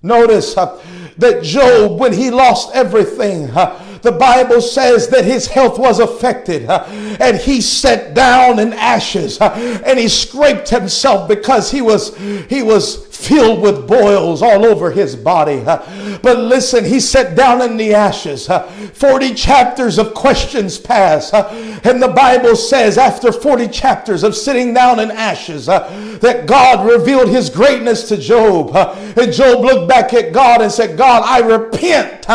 Notice 0.02 0.56
uh, 0.56 0.82
that 1.18 1.44
Job, 1.44 2.00
when 2.00 2.14
he 2.14 2.32
lost 2.32 2.74
everything, 2.74 3.50
uh, 3.50 3.86
the 4.02 4.12
Bible 4.14 4.62
says 4.62 5.10
that 5.10 5.26
his 5.26 5.48
health 5.48 5.78
was 5.78 6.00
affected 6.00 6.70
uh, 6.70 6.86
and 7.20 7.36
he 7.36 7.60
sat 7.60 8.14
down 8.14 8.60
in 8.60 8.72
ashes 8.72 9.42
uh, 9.42 9.82
and 9.86 10.00
he 10.00 10.08
scraped 10.08 10.70
himself 10.70 11.28
because 11.28 11.70
he 11.70 11.82
was 11.82 12.16
he 12.48 12.64
was 12.64 13.09
filled 13.20 13.62
with 13.62 13.86
boils 13.86 14.42
all 14.42 14.66
over 14.66 14.92
his 14.92 15.16
body. 15.16 15.62
Uh, 15.66 16.20
but 16.22 16.40
listen, 16.40 16.86
he 16.86 17.00
sat 17.00 17.36
down 17.36 17.62
in 17.62 17.76
the 17.76 17.94
ashes. 17.94 18.50
Uh, 18.50 18.64
40 18.94 19.34
chapters 19.34 19.98
of 19.98 20.14
questions 20.14 20.78
pass. 20.78 21.34
Uh, 21.34 21.82
and 21.84 22.02
the 22.02 22.08
Bible 22.08 22.56
says, 22.56 22.98
after 22.98 23.32
40 23.32 23.68
chapters 23.68 24.24
of 24.24 24.36
sitting 24.36 24.74
down 24.74 25.00
in 25.00 25.12
ashes, 25.12 25.66
that 25.66 26.46
God 26.48 26.90
revealed 26.90 27.30
his 27.30 27.50
greatness 27.50 28.08
to 28.10 28.18
Job. 28.18 28.72
And 29.18 29.34
Job 29.34 29.64
looked 29.64 29.90
back 29.90 30.14
at 30.14 30.32
God 30.32 30.62
and 30.62 30.72
said, 30.72 30.98
God, 30.98 31.24
I 31.26 31.40
repent 31.40 32.26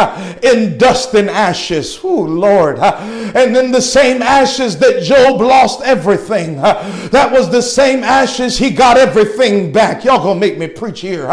in 0.45 0.77
dust 0.77 1.15
and 1.15 1.31
ashes. 1.31 1.99
Oh, 2.05 2.23
Lord. 2.23 2.79
And 2.79 3.57
in 3.57 3.73
the 3.73 3.83
same 3.83 4.23
ashes 4.23 4.79
that 4.79 5.03
Job 5.03 5.41
lost 5.41 5.81
everything, 5.83 6.57
that 6.57 7.31
was 7.33 7.51
the 7.51 7.63
same 7.63 8.05
ashes 8.05 8.59
he 8.59 8.71
got 8.71 8.99
everything 8.99 9.73
back. 9.73 10.05
Y'all 10.05 10.23
gonna 10.23 10.39
make 10.39 10.59
me 10.59 10.69
preach 10.75 11.01
here. 11.01 11.25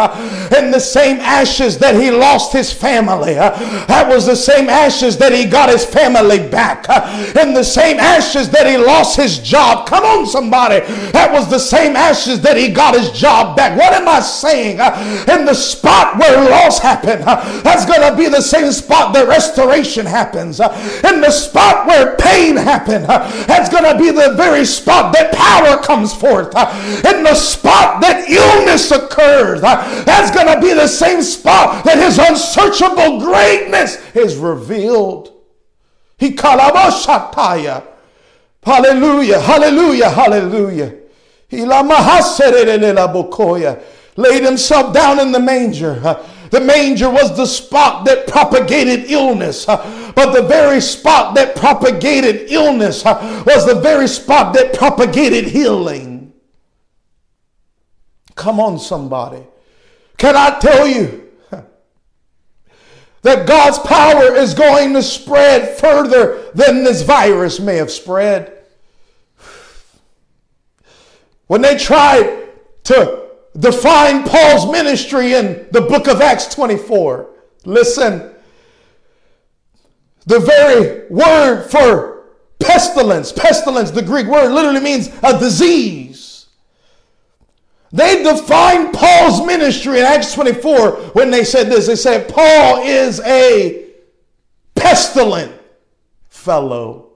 In 0.57 0.71
the 0.71 0.79
same 0.79 1.17
ashes 1.19 1.77
that 1.79 1.95
he 1.95 2.11
lost 2.11 2.53
his 2.53 2.71
family, 2.71 3.33
that 3.33 4.07
was 4.07 4.25
the 4.25 4.35
same 4.35 4.69
ashes 4.69 5.17
that 5.17 5.33
he 5.33 5.45
got 5.45 5.69
his 5.69 5.85
family 5.85 6.39
back. 6.47 6.87
In 7.35 7.53
the 7.53 7.63
same 7.63 7.99
ashes 7.99 8.49
that 8.49 8.67
he 8.67 8.77
lost 8.77 9.17
his 9.17 9.39
job. 9.39 9.87
Come 9.87 10.03
on, 10.03 10.27
somebody. 10.27 10.79
That 11.11 11.31
was 11.31 11.49
the 11.49 11.59
same 11.59 11.95
ashes 11.95 12.41
that 12.41 12.57
he 12.57 12.69
got 12.69 12.93
his 12.97 13.11
job 13.11 13.55
back. 13.55 13.77
What 13.77 13.93
am 13.93 14.07
I 14.07 14.19
saying? 14.19 14.79
In 15.29 15.45
the 15.45 15.53
spot 15.53 16.17
where 16.17 16.49
loss 16.49 16.79
happened, 16.79 17.23
that's 17.23 17.85
going 17.85 18.01
to 18.09 18.15
be 18.17 18.27
the 18.27 18.41
same 18.41 18.71
spot 18.71 19.13
that 19.13 19.27
restoration 19.27 20.05
happens. 20.05 20.59
In 20.59 21.21
the 21.21 21.31
spot 21.31 21.87
where 21.87 22.15
pain 22.17 22.55
happened, 22.55 23.05
that's 23.05 23.69
going 23.69 23.85
to 23.91 23.97
be 23.97 24.11
the 24.11 24.33
very 24.35 24.65
spot 24.65 25.13
that 25.13 25.33
power 25.33 25.81
comes 25.81 26.13
forth. 26.13 26.47
In 27.05 27.23
the 27.23 27.35
spot 27.35 28.01
that 28.01 28.29
illness 28.29 28.91
occurs 28.91 29.30
that's 29.59 30.31
going 30.31 30.47
to 30.47 30.59
be 30.61 30.73
the 30.73 30.87
same 30.87 31.21
spot 31.21 31.83
that 31.85 31.97
his 31.97 32.17
unsearchable 32.17 33.19
greatness 33.19 33.97
is 34.15 34.37
revealed. 34.37 35.33
He 36.17 36.31
kalabashataya. 36.31 37.83
Hallelujah, 38.63 39.39
hallelujah, 39.39 40.09
hallelujah. 40.09 40.97
Laid 44.17 44.43
himself 44.43 44.93
down 44.93 45.19
in 45.19 45.31
the 45.31 45.39
manger. 45.39 46.19
The 46.51 46.59
manger 46.59 47.09
was 47.09 47.35
the 47.35 47.45
spot 47.45 48.05
that 48.05 48.27
propagated 48.27 49.09
illness. 49.09 49.65
But 49.65 50.33
the 50.33 50.43
very 50.43 50.81
spot 50.81 51.33
that 51.35 51.55
propagated 51.55 52.51
illness 52.51 53.03
was 53.05 53.65
the 53.65 53.79
very 53.81 54.07
spot 54.07 54.53
that 54.53 54.73
propagated 54.73 55.45
healing. 55.45 56.10
Come 58.41 58.59
on, 58.59 58.79
somebody. 58.79 59.43
Can 60.17 60.35
I 60.35 60.57
tell 60.57 60.87
you 60.87 61.29
that 63.21 63.45
God's 63.45 63.77
power 63.77 64.35
is 64.35 64.55
going 64.55 64.93
to 64.93 65.03
spread 65.03 65.77
further 65.77 66.49
than 66.55 66.83
this 66.83 67.03
virus 67.03 67.59
may 67.59 67.75
have 67.75 67.91
spread? 67.91 68.63
When 71.45 71.61
they 71.61 71.77
tried 71.77 72.49
to 72.85 73.27
define 73.59 74.23
Paul's 74.23 74.71
ministry 74.71 75.33
in 75.33 75.67
the 75.69 75.81
book 75.81 76.07
of 76.07 76.19
Acts 76.19 76.47
24, 76.47 77.29
listen, 77.65 78.33
the 80.25 80.39
very 80.39 81.07
word 81.11 81.69
for 81.69 82.23
pestilence, 82.57 83.31
pestilence, 83.31 83.91
the 83.91 84.01
Greek 84.01 84.25
word 84.25 84.51
literally 84.51 84.79
means 84.79 85.11
a 85.21 85.37
disease. 85.37 86.30
They 87.93 88.23
defined 88.23 88.93
Paul's 88.93 89.45
ministry 89.45 89.99
in 89.99 90.05
Acts 90.05 90.33
24 90.33 90.91
when 91.13 91.29
they 91.29 91.43
said 91.43 91.67
this. 91.67 91.87
They 91.87 91.95
said, 91.95 92.29
Paul 92.29 92.83
is 92.83 93.19
a 93.21 93.87
pestilent 94.75 95.53
fellow. 96.29 97.09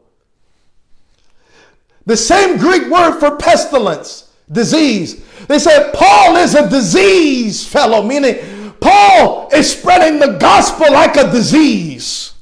The 2.06 2.18
same 2.18 2.58
Greek 2.58 2.90
word 2.90 3.20
for 3.20 3.38
pestilence, 3.38 4.32
disease. 4.52 5.24
They 5.48 5.60
said 5.60 5.94
Paul 5.94 6.36
is 6.36 6.54
a 6.54 6.70
disease 6.70 7.66
fellow, 7.66 8.04
meaning 8.04 8.74
Paul 8.80 9.50
is 9.54 9.72
spreading 9.72 10.20
the 10.20 10.38
gospel 10.38 10.92
like 10.92 11.16
a 11.16 11.32
disease. 11.32 12.35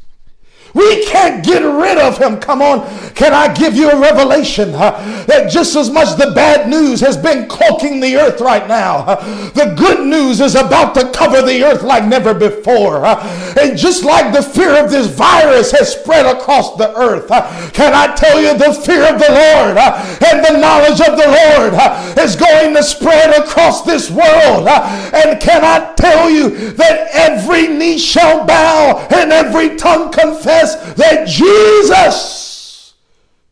We 0.74 1.06
can't 1.06 1.46
get 1.46 1.60
rid 1.60 2.00
of 2.00 2.18
him. 2.18 2.40
Come 2.40 2.62
on. 2.62 3.14
Can 3.14 3.32
I 3.32 3.54
give 3.54 3.76
you 3.76 3.92
a 3.92 4.00
revelation 4.00 4.74
huh? 4.74 4.92
that 5.28 5.52
just 5.52 5.76
as 5.76 5.92
much 5.92 6.18
the 6.18 6.32
bad 6.34 6.68
news 6.68 7.00
has 7.02 7.16
been 7.16 7.48
cloaking 7.48 8.00
the 8.00 8.16
earth 8.16 8.42
right 8.42 8.68
now, 8.68 9.04
huh? 9.04 9.50
the 9.54 9.76
good 9.78 10.08
news 10.08 10.42
is 10.42 10.56
about 10.56 10.96
to 10.96 11.12
cover 11.12 11.44
the 11.44 11.64
earth 11.64 11.84
like 11.84 12.06
never 12.06 12.34
before. 12.34 13.02
Huh? 13.06 13.20
And 13.62 13.78
just 13.78 14.04
like 14.04 14.34
the 14.34 14.42
fear 14.42 14.84
of 14.84 14.90
this 14.90 15.08
virus 15.08 15.72
has 15.72 15.94
spread 15.94 16.26
across 16.26 16.76
the 16.76 16.92
earth, 16.98 17.28
can 17.74 17.94
I 17.94 18.16
tell 18.16 18.42
you 18.42 18.58
the 18.58 18.74
fear 18.74 19.06
of 19.14 19.20
the 19.20 19.30
Lord 19.30 19.78
and 19.78 20.44
the 20.44 20.58
knowledge 20.60 21.00
of 21.02 21.16
the 21.18 21.30
Lord 21.30 22.18
is 22.18 22.36
going 22.36 22.74
to 22.74 22.82
spread 22.82 23.40
across 23.40 23.84
this 23.84 24.10
world? 24.10 24.68
And 24.68 25.40
can 25.40 25.64
I 25.64 25.94
tell 25.96 26.32
you 26.32 26.72
that 26.72 27.10
every 27.14 27.68
knee 27.68 28.00
shall 28.00 28.46
bow 28.46 29.08
and 29.12 29.32
every 29.32 29.76
tongue 29.76 30.12
confess? 30.12 30.63
That 30.96 31.28
Jesus 31.28 32.94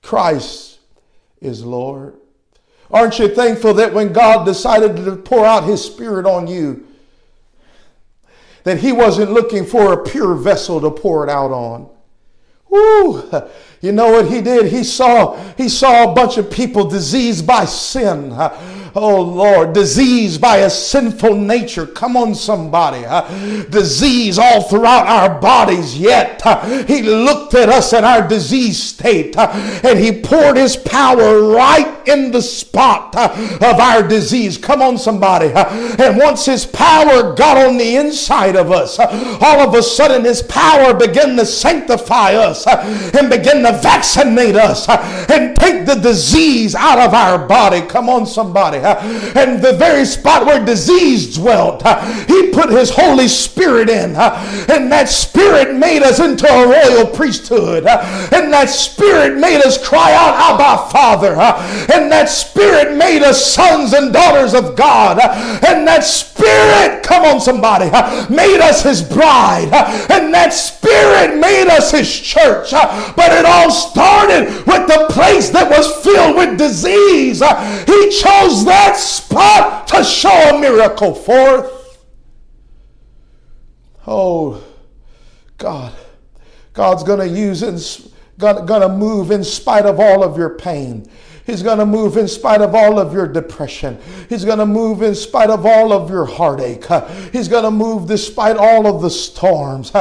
Christ 0.01 0.79
is 1.41 1.63
Lord. 1.63 2.15
Aren't 2.89 3.19
you 3.19 3.27
thankful 3.27 3.73
that 3.75 3.93
when 3.93 4.11
God 4.11 4.45
decided 4.45 4.97
to 4.97 5.15
pour 5.15 5.45
out 5.45 5.63
his 5.63 5.83
spirit 5.83 6.25
on 6.25 6.47
you, 6.47 6.85
that 8.63 8.79
he 8.79 8.91
wasn't 8.91 9.31
looking 9.31 9.65
for 9.65 9.93
a 9.93 10.03
pure 10.03 10.35
vessel 10.35 10.81
to 10.81 10.91
pour 10.91 11.23
it 11.23 11.29
out 11.29 11.51
on? 11.51 11.89
Woo! 12.69 13.23
You 13.81 13.91
know 13.91 14.11
what 14.11 14.27
he 14.27 14.41
did? 14.41 14.71
He 14.71 14.83
saw 14.83 15.35
he 15.55 15.67
saw 15.67 16.11
a 16.11 16.13
bunch 16.13 16.37
of 16.37 16.51
people 16.51 16.85
diseased 16.87 17.47
by 17.47 17.65
sin. 17.65 18.31
Oh 18.93 19.21
Lord, 19.21 19.71
disease 19.71 20.37
by 20.37 20.57
a 20.57 20.69
sinful 20.69 21.35
nature. 21.35 21.85
Come 21.85 22.17
on, 22.17 22.35
somebody. 22.35 23.03
disease 23.69 24.37
all 24.37 24.63
throughout 24.63 25.07
our 25.07 25.39
bodies, 25.39 25.97
yet 25.97 26.41
He 26.87 27.01
looked 27.01 27.53
at 27.53 27.69
us 27.69 27.93
in 27.93 28.03
our 28.03 28.27
disease 28.27 28.81
state 28.83 29.37
and 29.37 29.97
He 29.97 30.21
poured 30.21 30.57
His 30.57 30.75
power 30.75 31.41
right 31.53 32.05
in 32.05 32.31
the 32.31 32.41
spot 32.41 33.15
of 33.15 33.79
our 33.79 34.05
disease. 34.05 34.57
Come 34.57 34.81
on, 34.81 34.97
somebody. 34.97 35.51
and 35.53 36.17
once 36.17 36.45
His 36.45 36.65
power 36.65 37.33
got 37.33 37.57
on 37.57 37.77
the 37.77 37.95
inside 37.95 38.57
of 38.57 38.71
us, 38.71 38.99
all 38.99 39.61
of 39.61 39.73
a 39.73 39.83
sudden 39.83 40.25
His 40.25 40.41
power 40.41 40.93
began 40.93 41.37
to 41.37 41.45
sanctify 41.45 42.33
us 42.33 42.67
and 42.67 43.29
begin 43.29 43.63
to 43.63 43.79
vaccinate 43.81 44.57
us 44.57 44.89
and 44.89 45.55
take 45.55 45.85
the 45.85 45.95
disease 45.95 46.75
out 46.75 46.99
of 46.99 47.13
our 47.13 47.47
body. 47.47 47.81
Come 47.87 48.09
on, 48.09 48.25
somebody 48.25 48.80
and 48.83 49.61
the 49.61 49.73
very 49.73 50.05
spot 50.05 50.45
where 50.45 50.63
disease 50.63 51.35
dwelt, 51.35 51.81
uh, 51.85 52.01
he 52.25 52.51
put 52.51 52.69
his 52.69 52.89
Holy 52.89 53.27
Spirit 53.27 53.89
in. 53.89 54.15
Uh, 54.15 54.65
and 54.69 54.91
that 54.91 55.09
Spirit 55.09 55.75
made 55.75 56.03
us 56.03 56.19
into 56.19 56.47
a 56.47 56.67
royal 56.67 57.07
priesthood. 57.07 57.85
Uh, 57.85 58.29
and 58.31 58.51
that 58.53 58.69
Spirit 58.69 59.37
made 59.37 59.61
us 59.61 59.77
cry 59.83 60.13
out, 60.13 60.35
Abba, 60.35 60.91
Father. 60.91 61.33
And 61.93 62.11
that 62.11 62.29
Spirit 62.29 62.95
made 62.97 63.23
us 63.23 63.53
sons 63.53 63.93
and 63.93 64.13
daughters 64.13 64.53
of 64.53 64.75
God. 64.75 65.19
And 65.65 65.87
that 65.87 66.03
Spirit, 66.03 67.03
come 67.03 67.23
on, 67.23 67.39
somebody, 67.39 67.85
made 68.33 68.59
us 68.59 68.83
his 68.83 69.01
bride. 69.01 69.69
And 70.09 70.33
that 70.33 70.53
Spirit 70.53 71.39
made 71.39 71.67
us 71.67 71.91
his 71.91 72.11
church. 72.11 72.71
But 72.71 73.31
it 73.31 73.45
all 73.45 73.71
started 73.71 74.65
with 74.65 74.87
the 74.87 75.07
place 75.09 75.49
that 75.49 75.69
was 75.69 76.03
filled 76.03 76.35
with 76.35 76.57
disease. 76.57 77.39
He 77.39 78.09
chose 78.09 78.65
that 78.71 78.95
spot 78.95 79.85
to 79.89 80.01
show 80.01 80.55
a 80.55 80.59
miracle 80.59 81.13
forth. 81.13 82.05
Oh, 84.07 84.63
God. 85.57 85.93
God's 86.71 87.03
going 87.03 87.19
to 87.19 87.27
use, 87.27 87.63
in, 87.63 87.77
going 88.39 88.81
to 88.81 88.89
move 88.89 89.29
in 89.29 89.43
spite 89.43 89.85
of 89.85 89.99
all 89.99 90.23
of 90.23 90.37
your 90.37 90.51
pain. 90.51 91.05
He's 91.51 91.61
going 91.63 91.79
to 91.79 91.85
move 91.85 92.15
in 92.15 92.29
spite 92.29 92.61
of 92.61 92.73
all 92.73 92.97
of 92.97 93.11
your 93.11 93.27
depression. 93.27 93.97
He's 94.29 94.45
going 94.45 94.59
to 94.59 94.65
move 94.65 95.01
in 95.01 95.13
spite 95.13 95.49
of 95.49 95.65
all 95.65 95.91
of 95.91 96.09
your 96.09 96.23
heartache. 96.23 96.85
He's 97.33 97.49
going 97.49 97.65
to 97.65 97.71
move 97.71 98.07
despite 98.07 98.55
all 98.55 98.87
of 98.87 99.01
the 99.01 99.09
storms. 99.09 99.91
The 99.91 99.99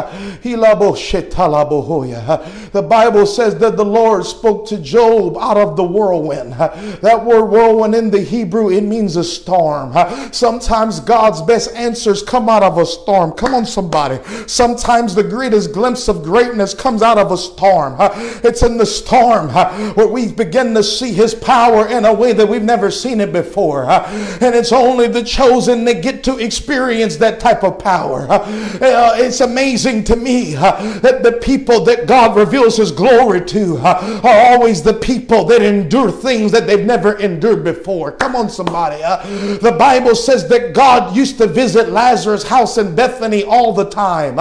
Bible 2.89 3.27
says 3.27 3.59
that 3.59 3.77
the 3.77 3.85
Lord 3.85 4.25
spoke 4.25 4.69
to 4.69 4.79
Job 4.79 5.37
out 5.39 5.57
of 5.57 5.77
the 5.77 5.83
whirlwind. 5.83 6.53
That 6.53 7.25
word 7.25 7.47
whirlwind 7.47 7.97
in 7.97 8.13
the 8.13 8.21
Hebrew, 8.21 8.71
it 8.71 8.83
means 8.83 9.17
a 9.17 9.25
storm. 9.25 9.93
Sometimes 10.33 11.01
God's 11.01 11.43
best 11.43 11.75
answers 11.75 12.23
come 12.23 12.49
out 12.49 12.63
of 12.63 12.79
a 12.79 12.87
storm. 12.87 13.33
Come 13.33 13.55
on, 13.57 13.67
somebody. 13.67 14.21
Sometimes 14.47 15.17
the 15.17 15.25
greatest 15.25 15.73
glimpse 15.73 16.07
of 16.07 16.23
greatness 16.23 16.75
comes 16.75 17.03
out 17.03 17.19
of 17.19 17.33
a 17.33 17.37
storm. 17.37 17.97
It's 18.45 18.63
in 18.63 18.77
the 18.77 18.87
storm 18.87 19.49
where 19.97 20.07
we 20.07 20.31
begin 20.31 20.75
to 20.75 20.85
see 20.85 21.13
His 21.13 21.40
power 21.41 21.87
in 21.89 22.05
a 22.05 22.13
way 22.13 22.33
that 22.33 22.49
we've 22.49 22.63
never 22.63 22.91
seen 22.91 23.21
it 23.21 23.33
before. 23.33 23.91
And 23.91 24.55
it's 24.55 24.73
only 24.73 25.09
the 25.09 25.23
chosen 25.23 25.85
that 25.85 26.03
get 26.03 26.23
to 26.25 26.39
experience 26.39 27.17
that 27.17 27.41
type 27.41 27.63
of 27.65 27.79
power. 27.79 28.27
Uh, 28.31 29.15
it's 29.17 29.41
amazing 29.41 30.05
to 30.05 30.17
me 30.17 30.55
that 30.55 31.23
the 31.23 31.33
people 31.33 31.85
that 31.85 32.07
God 32.07 32.37
reveals 32.37 32.77
His 32.77 32.93
glory 32.93 33.45
to 33.47 33.79
are 33.79 34.53
always 34.53 34.83
the 34.83 34.95
people 34.95 35.45
that 35.47 35.63
endure 35.63 36.11
things 36.11 36.53
that 36.53 36.67
they've 36.67 36.85
never 36.85 37.19
endured 37.19 37.65
before. 37.65 38.13
Come 38.13 38.37
on, 38.37 38.49
somebody. 38.49 38.99
The 39.01 39.77
Bible 39.79 40.15
says 40.15 40.49
that 40.49 40.75
God 40.75 41.17
used 41.17 41.39
to 41.39 41.47
visit 41.47 41.91
Lazarus' 41.91 42.45
house 42.45 42.79
in 42.79 42.95
Bethany 42.95 43.45
all 43.45 43.73
the 43.73 43.89
time. 43.89 44.37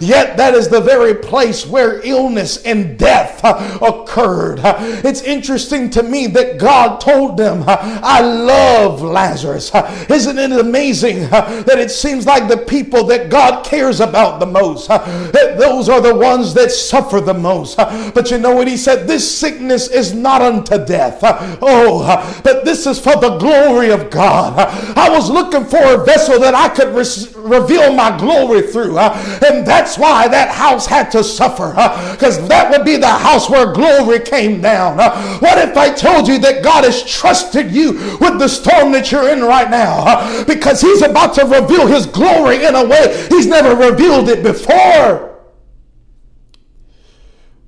Yet 0.00 0.36
that 0.36 0.54
is 0.54 0.68
the 0.68 0.80
very 0.80 1.14
place 1.14 1.66
where 1.66 2.00
illness 2.06 2.62
and 2.64 2.98
death 2.98 3.40
occurred. 3.82 4.60
It's 5.04 5.22
interesting 5.22 5.90
to 5.90 6.02
me 6.02 6.26
that 6.30 6.58
God 6.58 7.00
told 7.00 7.36
them, 7.36 7.64
I 7.66 8.20
love 8.20 9.02
Lazarus. 9.02 9.70
Isn't 10.08 10.38
it 10.38 10.52
amazing 10.52 11.28
that 11.30 11.78
it 11.78 11.90
seems 11.90 12.26
like 12.26 12.48
the 12.48 12.56
people 12.56 13.04
that 13.04 13.30
God 13.30 13.64
cares 13.64 14.00
about 14.00 14.40
the 14.40 14.46
most, 14.46 14.88
those 14.88 15.88
are 15.88 16.00
the 16.00 16.14
ones 16.14 16.54
that 16.54 16.70
suffer 16.70 17.20
the 17.20 17.34
most. 17.34 17.76
But 17.76 18.30
you 18.30 18.38
know 18.38 18.54
what 18.54 18.68
he 18.68 18.76
said? 18.76 19.06
This 19.06 19.38
sickness 19.38 19.88
is 19.88 20.14
not 20.14 20.42
unto 20.42 20.84
death. 20.84 21.20
Oh, 21.62 22.40
but 22.44 22.64
this 22.64 22.86
is 22.86 22.98
for 22.98 23.16
the 23.16 23.36
glory 23.38 23.90
of 23.90 24.10
God. 24.10 24.58
I 24.96 25.08
was 25.10 25.30
looking 25.30 25.64
for 25.64 25.82
a 25.82 26.04
vessel 26.04 26.38
that 26.40 26.54
I 26.54 26.68
could 26.68 26.94
re- 26.94 27.48
reveal 27.58 27.92
my 27.92 28.16
glory 28.18 28.62
through. 28.62 28.98
And 28.98 29.66
that's 29.66 29.98
why 29.98 30.28
that 30.28 30.50
house 30.50 30.86
had 30.86 31.10
to 31.12 31.22
suffer. 31.24 31.70
Because 32.12 32.46
that 32.48 32.70
would 32.70 32.84
be 32.84 32.96
the 32.96 33.08
house 33.08 33.48
where 33.48 33.72
glory 33.72 34.20
came 34.20 34.60
down. 34.60 34.96
What 35.40 35.58
if 35.58 35.76
I 35.76 35.92
told 35.92 36.19
you 36.28 36.38
that 36.40 36.62
God 36.62 36.84
has 36.84 37.02
trusted 37.02 37.70
you 37.70 37.92
with 38.20 38.38
the 38.38 38.48
storm 38.48 38.92
that 38.92 39.10
you're 39.10 39.28
in 39.28 39.42
right 39.42 39.70
now 39.70 40.44
because 40.44 40.80
He's 40.80 41.02
about 41.02 41.34
to 41.34 41.44
reveal 41.44 41.86
His 41.86 42.06
glory 42.06 42.64
in 42.64 42.74
a 42.74 42.84
way 42.84 43.26
He's 43.28 43.46
never 43.46 43.74
revealed 43.74 44.28
it 44.28 44.42
before. 44.42 45.30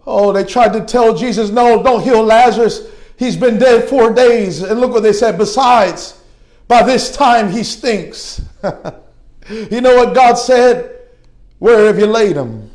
Oh, 0.07 0.33
they 0.33 0.45
tried 0.45 0.73
to 0.73 0.85
tell 0.85 1.15
Jesus, 1.15 1.51
no, 1.51 1.83
don't 1.83 2.03
heal 2.03 2.23
Lazarus. 2.23 2.89
He's 3.17 3.37
been 3.37 3.59
dead 3.59 3.89
four 3.89 4.13
days. 4.13 4.63
And 4.63 4.81
look 4.81 4.93
what 4.93 5.05
they 5.05 5.13
said. 5.13 5.39
Besides, 5.39 6.21
by 6.67 6.83
this 6.83 7.15
time 7.15 7.51
he 7.51 7.63
stinks. 7.63 8.43
you 9.49 9.81
know 9.81 9.97
what 9.97 10.15
God 10.15 10.35
said? 10.35 10.99
Where 11.59 11.87
have 11.87 11.99
you 11.99 12.07
laid 12.07 12.37
him? 12.37 12.71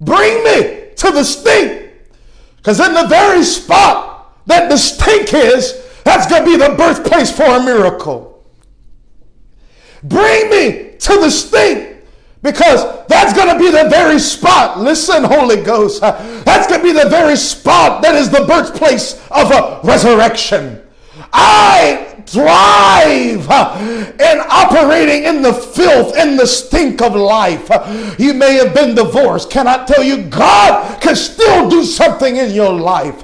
Bring 0.00 0.44
me 0.44 0.90
to 0.94 1.10
the 1.10 1.24
stink. 1.24 1.90
Because 2.56 2.78
in 2.78 2.94
the 2.94 3.06
very 3.06 3.42
spot 3.42 4.05
that 4.46 4.70
the 4.70 4.76
stink 4.76 5.34
is, 5.34 5.82
that's 6.04 6.26
going 6.26 6.44
to 6.44 6.50
be 6.50 6.56
the 6.56 6.74
birthplace 6.76 7.30
for 7.30 7.44
a 7.44 7.62
miracle. 7.62 8.44
Bring 10.02 10.50
me 10.50 10.94
to 10.98 11.20
the 11.20 11.30
stink 11.30 12.04
because 12.42 13.06
that's 13.08 13.32
going 13.32 13.52
to 13.52 13.58
be 13.58 13.70
the 13.70 13.88
very 13.88 14.18
spot. 14.20 14.78
Listen, 14.78 15.24
Holy 15.24 15.62
Ghost. 15.62 16.00
That's 16.00 16.66
going 16.68 16.80
to 16.80 16.86
be 16.86 16.92
the 16.92 17.08
very 17.08 17.36
spot 17.36 18.02
that 18.02 18.14
is 18.14 18.30
the 18.30 18.44
birthplace 18.44 19.14
of 19.30 19.50
a 19.50 19.80
resurrection. 19.82 20.80
I 21.32 22.15
thrive 22.26 23.44
in 24.20 24.40
operating 24.50 25.24
in 25.24 25.42
the 25.42 25.52
filth 25.52 26.16
and 26.16 26.38
the 26.38 26.46
stink 26.46 27.00
of 27.00 27.14
life. 27.14 27.68
You 28.18 28.34
may 28.34 28.54
have 28.54 28.74
been 28.74 28.94
divorced. 28.94 29.50
Can 29.50 29.66
I 29.66 29.84
tell 29.84 30.02
you, 30.02 30.24
God 30.24 31.00
can 31.00 31.14
still 31.14 31.68
do 31.68 31.84
something 31.84 32.36
in 32.36 32.50
your 32.52 32.72
life. 32.72 33.22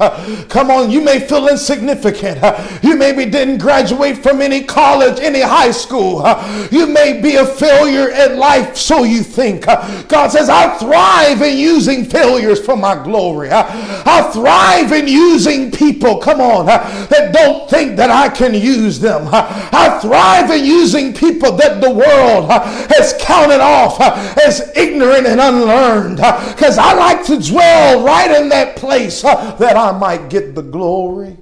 Come 0.49 0.71
on, 0.71 0.91
you 0.91 1.01
may 1.01 1.21
feel 1.21 1.49
insignificant. 1.49 2.41
You 2.83 2.97
maybe 2.97 3.27
didn't 3.27 3.59
graduate 3.59 4.19
from 4.19 4.41
any 4.41 4.65
college, 4.65 5.19
any 5.21 5.41
high 5.41 5.73
school. 5.73 6.23
You 6.71 6.87
may 6.87 7.21
be 7.21 7.37
a 7.37 7.47
failure 7.47 8.09
in 8.11 8.38
life, 8.38 8.77
so 8.77 9.05
you 9.05 9.23
think. 9.23 9.67
God 9.67 10.29
says, 10.29 10.49
I 10.49 10.79
thrive 10.79 11.43
in 11.43 11.59
using 11.59 12.05
failures 12.05 12.65
for 12.65 12.77
my 12.77 13.03
glory. 13.03 13.51
I 13.53 14.31
thrive 14.33 14.93
in 14.93 15.09
using 15.09 15.71
people, 15.71 16.19
come 16.19 16.41
on, 16.41 16.67
that 16.67 17.33
don't 17.33 17.69
think 17.69 17.97
that 17.97 18.11
I 18.11 18.29
can 18.29 18.55
use 18.55 18.92
them. 19.01 19.29
I 19.33 19.99
thrive 20.01 20.51
in 20.51 20.65
using 20.65 21.15
people 21.15 21.53
that 21.53 21.81
the 21.81 21.91
world 21.91 22.51
uh, 22.51 22.65
has 22.89 23.15
counted 23.21 23.61
off 23.61 24.01
uh, 24.01 24.35
as 24.45 24.73
ignorant 24.77 25.27
and 25.27 25.41
unlearned 25.41 26.21
uh, 26.21 26.53
because 26.53 26.79
I 26.79 26.95
like 26.95 27.25
to 27.27 27.39
dwell 27.39 28.05
right 28.05 28.41
in 28.41 28.49
that 28.51 28.77
place 28.77 29.23
that 29.23 29.77
I 29.77 29.97
might 29.97 30.29
get 30.31 30.55
the 30.55 30.63
glory. 30.63 31.39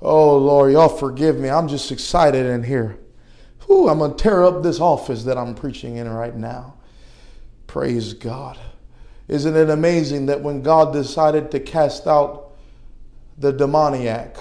Oh, 0.00 0.36
Lord, 0.38 0.72
y'all 0.72 0.88
forgive 0.88 1.36
me. 1.36 1.48
I'm 1.48 1.68
just 1.68 1.90
excited 1.90 2.46
in 2.46 2.62
here. 2.62 2.98
Ooh, 3.70 3.88
I'm 3.88 3.98
going 3.98 4.12
to 4.12 4.16
tear 4.16 4.44
up 4.44 4.62
this 4.62 4.78
office 4.78 5.24
that 5.24 5.36
I'm 5.36 5.54
preaching 5.54 5.96
in 5.96 6.08
right 6.08 6.34
now. 6.34 6.74
Praise 7.66 8.14
God. 8.14 8.58
Isn't 9.28 9.56
it 9.56 9.70
amazing 9.70 10.26
that 10.26 10.40
when 10.40 10.62
God 10.62 10.92
decided 10.92 11.50
to 11.50 11.60
cast 11.60 12.06
out 12.06 12.52
the 13.38 13.52
demoniac 13.52 14.36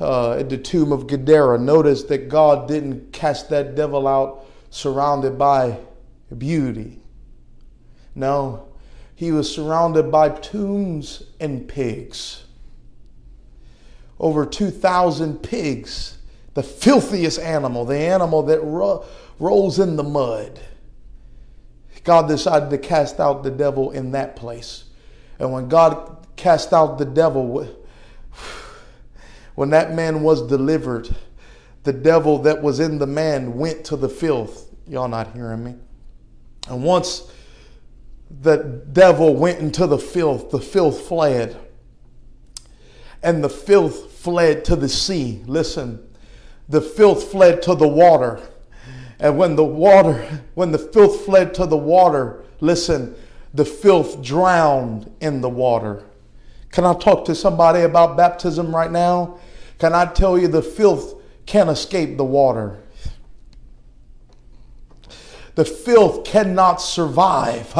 uh, 0.00 0.32
at 0.32 0.48
the 0.48 0.56
tomb 0.56 0.92
of 0.92 1.06
Gadara, 1.06 1.58
notice 1.58 2.04
that 2.04 2.28
God 2.28 2.66
didn't 2.66 3.12
cast 3.12 3.50
that 3.50 3.74
devil 3.74 4.08
out 4.08 4.46
surrounded 4.70 5.38
by 5.38 5.78
beauty. 6.36 7.02
No, 8.14 8.68
he 9.14 9.30
was 9.32 9.54
surrounded 9.54 10.10
by 10.10 10.30
tombs 10.30 11.22
and 11.38 11.68
pigs. 11.68 12.44
Over 14.18 14.46
2,000 14.46 15.42
pigs, 15.42 16.18
the 16.54 16.62
filthiest 16.62 17.38
animal, 17.38 17.84
the 17.84 17.98
animal 17.98 18.42
that 18.44 18.60
ro- 18.60 19.04
rolls 19.38 19.78
in 19.78 19.96
the 19.96 20.02
mud. 20.02 20.60
God 22.04 22.28
decided 22.28 22.70
to 22.70 22.78
cast 22.78 23.20
out 23.20 23.42
the 23.42 23.50
devil 23.50 23.90
in 23.90 24.12
that 24.12 24.36
place. 24.36 24.84
And 25.38 25.52
when 25.52 25.68
God 25.68 26.26
cast 26.36 26.72
out 26.72 26.98
the 26.98 27.04
devil, 27.04 27.68
when 29.60 29.68
that 29.68 29.92
man 29.92 30.22
was 30.22 30.40
delivered, 30.46 31.14
the 31.82 31.92
devil 31.92 32.38
that 32.38 32.62
was 32.62 32.80
in 32.80 32.96
the 32.96 33.06
man 33.06 33.58
went 33.58 33.84
to 33.84 33.94
the 33.94 34.08
filth. 34.08 34.70
Y'all 34.88 35.06
not 35.06 35.34
hearing 35.34 35.62
me? 35.62 35.74
And 36.70 36.82
once 36.82 37.30
the 38.40 38.82
devil 38.90 39.36
went 39.36 39.58
into 39.58 39.86
the 39.86 39.98
filth, 39.98 40.50
the 40.50 40.62
filth 40.62 41.02
fled. 41.02 41.58
And 43.22 43.44
the 43.44 43.50
filth 43.50 44.10
fled 44.12 44.64
to 44.64 44.76
the 44.76 44.88
sea. 44.88 45.42
Listen, 45.44 46.08
the 46.70 46.80
filth 46.80 47.24
fled 47.24 47.60
to 47.64 47.74
the 47.74 47.86
water. 47.86 48.40
And 49.18 49.36
when 49.36 49.56
the 49.56 49.64
water, 49.64 50.40
when 50.54 50.72
the 50.72 50.78
filth 50.78 51.26
fled 51.26 51.52
to 51.56 51.66
the 51.66 51.76
water, 51.76 52.44
listen, 52.60 53.14
the 53.52 53.66
filth 53.66 54.22
drowned 54.22 55.14
in 55.20 55.42
the 55.42 55.50
water. 55.50 56.02
Can 56.70 56.86
I 56.86 56.94
talk 56.94 57.26
to 57.26 57.34
somebody 57.34 57.82
about 57.82 58.16
baptism 58.16 58.74
right 58.74 58.90
now? 58.90 59.38
Can 59.80 59.94
I 59.94 60.04
tell 60.04 60.38
you 60.38 60.46
the 60.46 60.62
filth 60.62 61.20
can't 61.46 61.70
escape 61.70 62.18
the 62.18 62.24
water? 62.24 62.82
The 65.54 65.64
filth 65.64 66.24
cannot 66.24 66.80
survive 66.82 67.74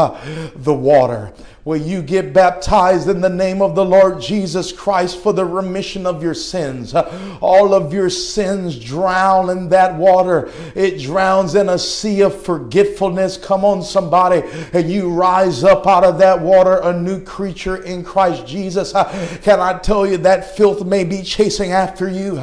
the 0.56 0.74
water. 0.74 1.32
Will 1.62 1.76
you 1.76 2.00
get 2.00 2.32
baptized 2.32 3.06
in 3.06 3.20
the 3.20 3.28
name 3.28 3.60
of 3.60 3.74
the 3.74 3.84
Lord 3.84 4.18
Jesus 4.18 4.72
Christ 4.72 5.22
for 5.22 5.34
the 5.34 5.44
remission 5.44 6.06
of 6.06 6.22
your 6.22 6.32
sins? 6.32 6.94
All 6.94 7.74
of 7.74 7.92
your 7.92 8.08
sins 8.08 8.78
drown 8.78 9.50
in 9.50 9.68
that 9.68 9.94
water. 9.94 10.50
It 10.74 11.00
drowns 11.00 11.54
in 11.54 11.68
a 11.68 11.78
sea 11.78 12.22
of 12.22 12.42
forgetfulness. 12.42 13.36
Come 13.36 13.66
on, 13.66 13.82
somebody. 13.82 14.42
And 14.72 14.90
you 14.90 15.10
rise 15.10 15.62
up 15.62 15.86
out 15.86 16.02
of 16.02 16.16
that 16.18 16.40
water 16.40 16.80
a 16.82 16.98
new 16.98 17.22
creature 17.22 17.82
in 17.82 18.04
Christ 18.04 18.46
Jesus. 18.46 18.92
Can 19.42 19.60
I 19.60 19.78
tell 19.80 20.06
you 20.06 20.16
that 20.18 20.56
filth 20.56 20.86
may 20.86 21.04
be 21.04 21.22
chasing 21.22 21.72
after 21.72 22.08
you, 22.08 22.36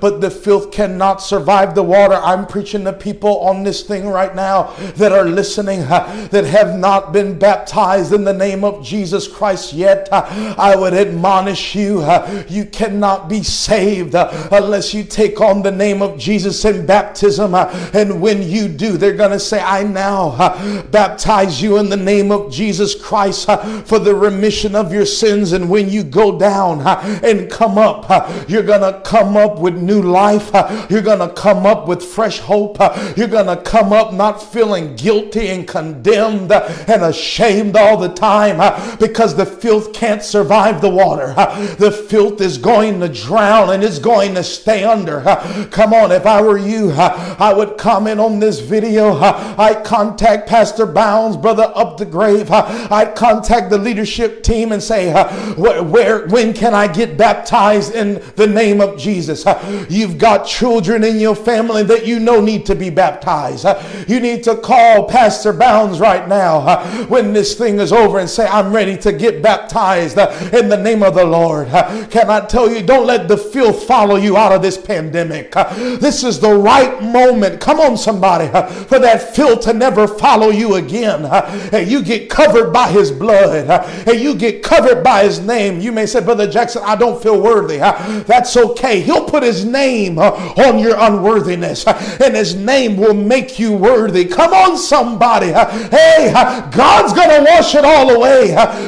but 0.00 0.20
the 0.20 0.30
filth 0.30 0.70
cannot 0.70 1.22
survive 1.22 1.74
the 1.74 1.82
water. 1.82 2.14
I'm 2.14 2.46
preaching 2.46 2.84
to 2.84 2.92
people 2.92 3.40
on 3.40 3.64
this 3.64 3.82
thing 3.82 4.06
right 4.06 4.34
now 4.34 4.74
that 4.94 5.10
are 5.10 5.24
listening 5.24 5.80
that 5.80 6.44
have 6.44 6.78
not 6.78 7.12
been 7.12 7.36
baptized 7.36 8.12
in 8.12 8.22
the 8.22 8.32
name 8.32 8.59
of 8.64 8.84
Jesus 8.84 9.26
Christ 9.28 9.72
yet. 9.72 10.08
Uh, 10.10 10.54
I 10.58 10.76
would 10.76 10.94
admonish 10.94 11.74
you, 11.74 12.00
uh, 12.00 12.44
you 12.48 12.64
cannot 12.64 13.28
be 13.28 13.42
saved 13.42 14.14
uh, 14.14 14.48
unless 14.52 14.94
you 14.94 15.04
take 15.04 15.40
on 15.40 15.62
the 15.62 15.70
name 15.70 16.02
of 16.02 16.18
Jesus 16.18 16.64
in 16.64 16.86
baptism. 16.86 17.54
Uh, 17.54 17.90
and 17.94 18.20
when 18.20 18.42
you 18.42 18.68
do, 18.68 18.96
they're 18.96 19.16
going 19.16 19.30
to 19.30 19.40
say, 19.40 19.60
I 19.60 19.82
now 19.82 20.36
uh, 20.38 20.82
baptize 20.84 21.62
you 21.62 21.78
in 21.78 21.88
the 21.88 21.96
name 21.96 22.32
of 22.32 22.52
Jesus 22.52 22.94
Christ 22.94 23.46
for 23.86 23.98
the 23.98 24.14
remission 24.14 24.74
of 24.74 24.92
your 24.92 25.06
sins. 25.06 25.52
And 25.52 25.68
when 25.68 25.88
you 25.88 26.02
go 26.02 26.38
down 26.38 26.82
and 27.24 27.50
come 27.50 27.78
up, 27.78 28.48
you're 28.48 28.62
going 28.62 28.80
to 28.80 29.00
come 29.02 29.36
up 29.36 29.58
with 29.58 29.76
new 29.76 30.02
life. 30.02 30.50
You're 30.90 31.02
going 31.02 31.26
to 31.26 31.32
come 31.34 31.66
up 31.66 31.86
with 31.88 32.02
fresh 32.02 32.38
hope. 32.38 32.78
You're 33.16 33.28
going 33.28 33.46
to 33.46 33.62
come 33.62 33.92
up 33.92 34.12
not 34.12 34.42
feeling 34.42 34.96
guilty 34.96 35.48
and 35.48 35.66
condemned 35.66 36.52
and 36.52 37.02
ashamed 37.02 37.76
all 37.76 37.96
the 37.96 38.08
time 38.08 38.49
because 38.98 39.36
the 39.36 39.46
filth 39.46 39.92
can't 39.92 40.22
survive 40.22 40.80
the 40.80 40.90
water. 40.90 41.34
The 41.78 41.90
filth 41.90 42.40
is 42.40 42.58
going 42.58 43.00
to 43.00 43.08
drown 43.08 43.70
and 43.70 43.82
it's 43.82 43.98
going 43.98 44.34
to 44.34 44.44
stay 44.44 44.84
under. 44.84 45.22
Come 45.70 45.92
on, 45.92 46.12
if 46.12 46.26
I 46.26 46.42
were 46.42 46.58
you, 46.58 46.92
I 46.92 47.52
would 47.52 47.78
comment 47.78 48.20
on 48.20 48.40
this 48.40 48.60
video. 48.60 49.14
I'd 49.14 49.84
contact 49.84 50.48
Pastor 50.48 50.86
Bounds, 50.86 51.36
brother 51.36 51.72
Updegrave. 51.76 52.48
I'd 52.50 53.14
contact 53.14 53.70
the 53.70 53.78
leadership 53.78 54.42
team 54.42 54.72
and 54.72 54.82
say, 54.82 55.12
where, 55.54 55.82
where 55.82 56.26
when 56.28 56.52
can 56.52 56.74
I 56.74 56.86
get 56.86 57.16
baptized 57.16 57.94
in 57.94 58.22
the 58.36 58.46
name 58.46 58.80
of 58.80 58.98
Jesus? 58.98 59.44
You've 59.88 60.18
got 60.18 60.46
children 60.46 61.04
in 61.04 61.18
your 61.18 61.36
family 61.36 61.82
that 61.84 62.06
you 62.06 62.18
know 62.18 62.40
need 62.40 62.66
to 62.66 62.74
be 62.74 62.90
baptized. 62.90 63.66
You 64.08 64.20
need 64.20 64.42
to 64.44 64.56
call 64.56 65.08
Pastor 65.08 65.52
Bounds 65.52 66.00
right 66.00 66.28
now 66.28 66.84
when 67.06 67.32
this 67.32 67.54
thing 67.56 67.78
is 67.78 67.92
over 67.92 68.18
and 68.18 68.28
say, 68.28 68.39
I'm 68.46 68.72
ready 68.72 68.96
to 68.98 69.12
get 69.12 69.42
baptized 69.42 70.18
in 70.52 70.68
the 70.68 70.76
name 70.76 71.02
of 71.02 71.14
the 71.14 71.24
Lord. 71.24 71.68
Can 72.10 72.30
I 72.30 72.46
tell 72.46 72.70
you, 72.70 72.82
don't 72.82 73.06
let 73.06 73.28
the 73.28 73.36
filth 73.36 73.84
follow 73.84 74.16
you 74.16 74.36
out 74.36 74.52
of 74.52 74.62
this 74.62 74.78
pandemic. 74.78 75.52
This 75.52 76.24
is 76.24 76.40
the 76.40 76.54
right 76.54 77.02
moment. 77.02 77.60
Come 77.60 77.80
on, 77.80 77.96
somebody, 77.96 78.46
for 78.86 78.98
that 78.98 79.34
filth 79.34 79.62
to 79.62 79.72
never 79.72 80.06
follow 80.06 80.48
you 80.48 80.74
again. 80.74 81.24
And 81.24 81.90
you 81.90 82.02
get 82.02 82.28
covered 82.30 82.72
by 82.72 82.88
his 82.90 83.10
blood. 83.10 83.68
And 84.06 84.20
you 84.20 84.34
get 84.34 84.62
covered 84.62 85.02
by 85.02 85.24
his 85.24 85.40
name. 85.40 85.80
You 85.80 85.92
may 85.92 86.06
say, 86.06 86.20
Brother 86.22 86.50
Jackson, 86.50 86.82
I 86.84 86.96
don't 86.96 87.22
feel 87.22 87.40
worthy. 87.40 87.78
That's 87.78 88.56
okay. 88.56 89.00
He'll 89.00 89.24
put 89.24 89.42
his 89.42 89.64
name 89.64 90.18
on 90.18 90.78
your 90.78 90.96
unworthiness, 90.98 91.86
and 91.86 92.34
his 92.34 92.54
name 92.54 92.96
will 92.96 93.14
make 93.14 93.58
you 93.58 93.72
worthy. 93.72 94.24
Come 94.24 94.52
on, 94.52 94.76
somebody. 94.76 95.46
Hey, 95.46 96.32
God's 96.70 97.12
going 97.12 97.28
to 97.30 97.44
wash 97.50 97.74
it 97.74 97.84
all 97.84 98.10
away. 98.10 98.29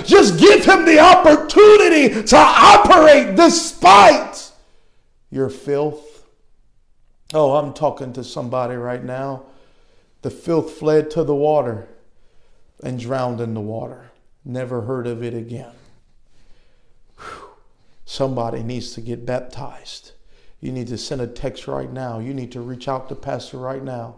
Just 0.05 0.39
give 0.39 0.65
him 0.65 0.85
the 0.85 0.99
opportunity 0.99 2.23
to 2.23 2.37
operate 2.37 3.37
despite 3.37 4.51
your 5.31 5.49
filth. 5.49 6.27
Oh, 7.35 7.57
I'm 7.57 7.73
talking 7.73 8.13
to 8.13 8.25
somebody 8.25 8.77
right 8.77 9.03
now. 9.03 9.45
The 10.23 10.31
filth 10.31 10.73
fled 10.73 11.11
to 11.13 11.25
the 11.25 11.35
water 11.35 11.89
and 12.83 12.99
drowned 12.99 13.41
in 13.41 13.55
the 13.55 13.61
water. 13.61 14.11
Never 14.45 14.83
heard 14.83 15.07
of 15.07 15.23
it 15.23 15.35
again. 15.35 15.73
Whew. 17.19 17.49
Somebody 18.05 18.63
needs 18.63 18.93
to 18.93 19.01
get 19.01 19.25
baptized. 19.25 20.13
You 20.61 20.73
need 20.73 20.89
to 20.89 20.99
send 20.99 21.21
a 21.21 21.27
text 21.27 21.67
right 21.67 21.91
now. 21.91 22.19
You 22.19 22.35
need 22.35 22.53
to 22.53 22.61
reach 22.61 22.87
out 22.87 23.09
to 23.09 23.15
Pastor 23.15 23.57
right 23.57 23.83
now. 23.83 24.17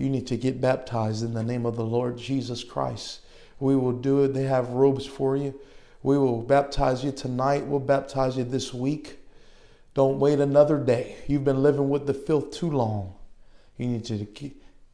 You 0.00 0.08
need 0.08 0.26
to 0.28 0.38
get 0.38 0.62
baptized 0.62 1.22
in 1.22 1.34
the 1.34 1.42
name 1.42 1.66
of 1.66 1.76
the 1.76 1.84
Lord 1.84 2.16
Jesus 2.16 2.64
Christ. 2.64 3.20
We 3.58 3.76
will 3.76 3.92
do 3.92 4.24
it. 4.24 4.32
They 4.32 4.44
have 4.44 4.70
robes 4.70 5.04
for 5.04 5.36
you. 5.36 5.60
We 6.02 6.16
will 6.16 6.40
baptize 6.40 7.04
you 7.04 7.12
tonight. 7.12 7.66
We'll 7.66 7.80
baptize 7.80 8.38
you 8.38 8.44
this 8.44 8.72
week. 8.72 9.18
Don't 9.92 10.18
wait 10.18 10.40
another 10.40 10.78
day. 10.78 11.16
You've 11.26 11.44
been 11.44 11.62
living 11.62 11.90
with 11.90 12.06
the 12.06 12.14
filth 12.14 12.50
too 12.50 12.70
long. 12.70 13.12
You 13.76 13.88
need 13.88 14.06
to 14.06 14.26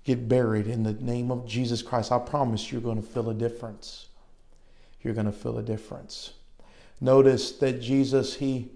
get 0.03 0.29
buried 0.29 0.67
in 0.67 0.83
the 0.83 0.95
name 0.95 1.31
of 1.31 1.47
Jesus 1.47 1.83
Christ. 1.83 2.11
I 2.11 2.19
promise 2.19 2.73
you're 2.73 2.81
going 2.81 3.01
to 3.01 3.09
feel 3.09 3.31
a 3.31 3.35
difference. 3.35 4.09
You're 5.03 5.15
going 5.15 5.27
to 5.27 5.33
feel 5.33 5.57
a 5.59 5.63
difference. 5.63 6.33
Notice 7.01 7.53
that 7.59 7.81
Jesus, 7.81 8.35
he, 8.35 8.71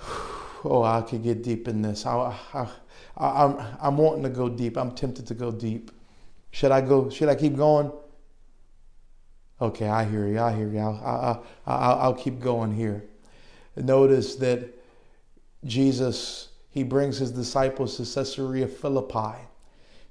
oh, 0.64 0.82
I 0.82 1.02
could 1.02 1.22
get 1.22 1.44
deep 1.44 1.68
in 1.68 1.82
this. 1.82 2.04
I, 2.04 2.36
I, 2.52 2.68
I'm, 3.16 3.58
I'm 3.80 3.96
wanting 3.96 4.22
to 4.22 4.30
go 4.30 4.48
deep. 4.48 4.76
I'm 4.76 4.92
tempted 4.92 5.26
to 5.26 5.34
go 5.34 5.50
deep. 5.50 5.90
Should 6.50 6.70
I 6.70 6.80
go? 6.80 7.10
Should 7.10 7.28
I 7.28 7.34
keep 7.34 7.56
going? 7.56 7.92
Okay, 9.60 9.88
I 9.88 10.04
hear 10.04 10.26
you. 10.26 10.40
I 10.40 10.52
hear 10.52 10.68
you. 10.68 10.80
I'll, 10.80 11.44
I, 11.66 11.70
I, 11.70 11.92
I'll 11.92 12.14
keep 12.14 12.40
going 12.40 12.74
here. 12.74 13.04
Notice 13.76 14.36
that 14.36 14.68
Jesus, 15.64 16.48
he 16.70 16.82
brings 16.82 17.18
his 17.18 17.30
disciples 17.30 17.96
to 17.96 18.02
Caesarea 18.02 18.66
Philippi. 18.66 19.38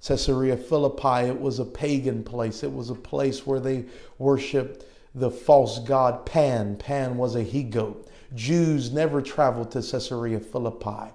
Caesarea 0.03 0.57
Philippi, 0.57 1.27
it 1.27 1.39
was 1.39 1.59
a 1.59 1.65
pagan 1.65 2.23
place. 2.23 2.63
It 2.63 2.73
was 2.73 2.89
a 2.89 2.95
place 2.95 3.45
where 3.45 3.59
they 3.59 3.85
worshiped 4.17 4.85
the 5.13 5.29
false 5.29 5.79
god 5.79 6.25
Pan. 6.25 6.77
Pan 6.77 7.17
was 7.17 7.35
a 7.35 7.43
he 7.43 7.63
goat. 7.63 8.09
Jews 8.33 8.91
never 8.91 9.21
traveled 9.21 9.71
to 9.71 9.81
Caesarea 9.81 10.39
Philippi. 10.39 11.11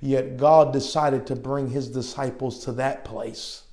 Yet 0.00 0.36
God 0.36 0.72
decided 0.72 1.26
to 1.26 1.36
bring 1.36 1.70
his 1.70 1.88
disciples 1.88 2.64
to 2.64 2.72
that 2.72 3.04
place 3.04 3.64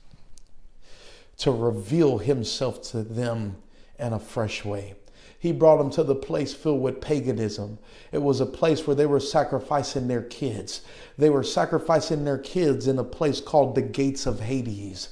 to 1.37 1.51
reveal 1.51 2.17
himself 2.17 2.81
to 2.81 3.03
them 3.03 3.57
in 3.99 4.13
a 4.13 4.19
fresh 4.19 4.65
way. 4.65 4.95
He 5.39 5.51
brought 5.51 5.77
them 5.77 5.91
to 5.91 6.03
the 6.03 6.15
place 6.15 6.53
filled 6.53 6.81
with 6.81 6.99
paganism. 6.99 7.77
It 8.11 8.21
was 8.23 8.41
a 8.41 8.45
place 8.45 8.87
where 8.87 8.95
they 8.95 9.05
were 9.05 9.19
sacrificing 9.19 10.07
their 10.07 10.23
kids. 10.23 10.81
They 11.17 11.29
were 11.29 11.43
sacrificing 11.43 12.25
their 12.25 12.39
kids 12.39 12.87
in 12.87 12.97
a 12.97 13.03
place 13.03 13.39
called 13.39 13.75
the 13.75 13.83
gates 13.83 14.25
of 14.25 14.39
Hades. 14.39 15.09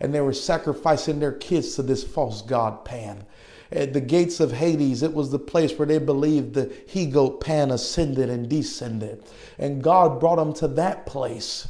And 0.00 0.14
they 0.14 0.20
were 0.20 0.34
sacrificing 0.34 1.18
their 1.18 1.32
kids 1.32 1.74
to 1.76 1.82
this 1.82 2.04
false 2.04 2.42
god 2.42 2.84
Pan. 2.84 3.24
At 3.70 3.92
the 3.92 4.00
gates 4.00 4.40
of 4.40 4.52
Hades, 4.52 5.02
it 5.02 5.12
was 5.12 5.30
the 5.30 5.38
place 5.38 5.78
where 5.78 5.86
they 5.86 5.98
believed 5.98 6.54
the 6.54 6.72
he 6.86 7.06
goat 7.06 7.40
Pan 7.40 7.70
ascended 7.70 8.30
and 8.30 8.48
descended. 8.48 9.24
And 9.58 9.82
God 9.82 10.18
brought 10.18 10.36
them 10.36 10.54
to 10.54 10.68
that 10.68 11.04
place. 11.04 11.68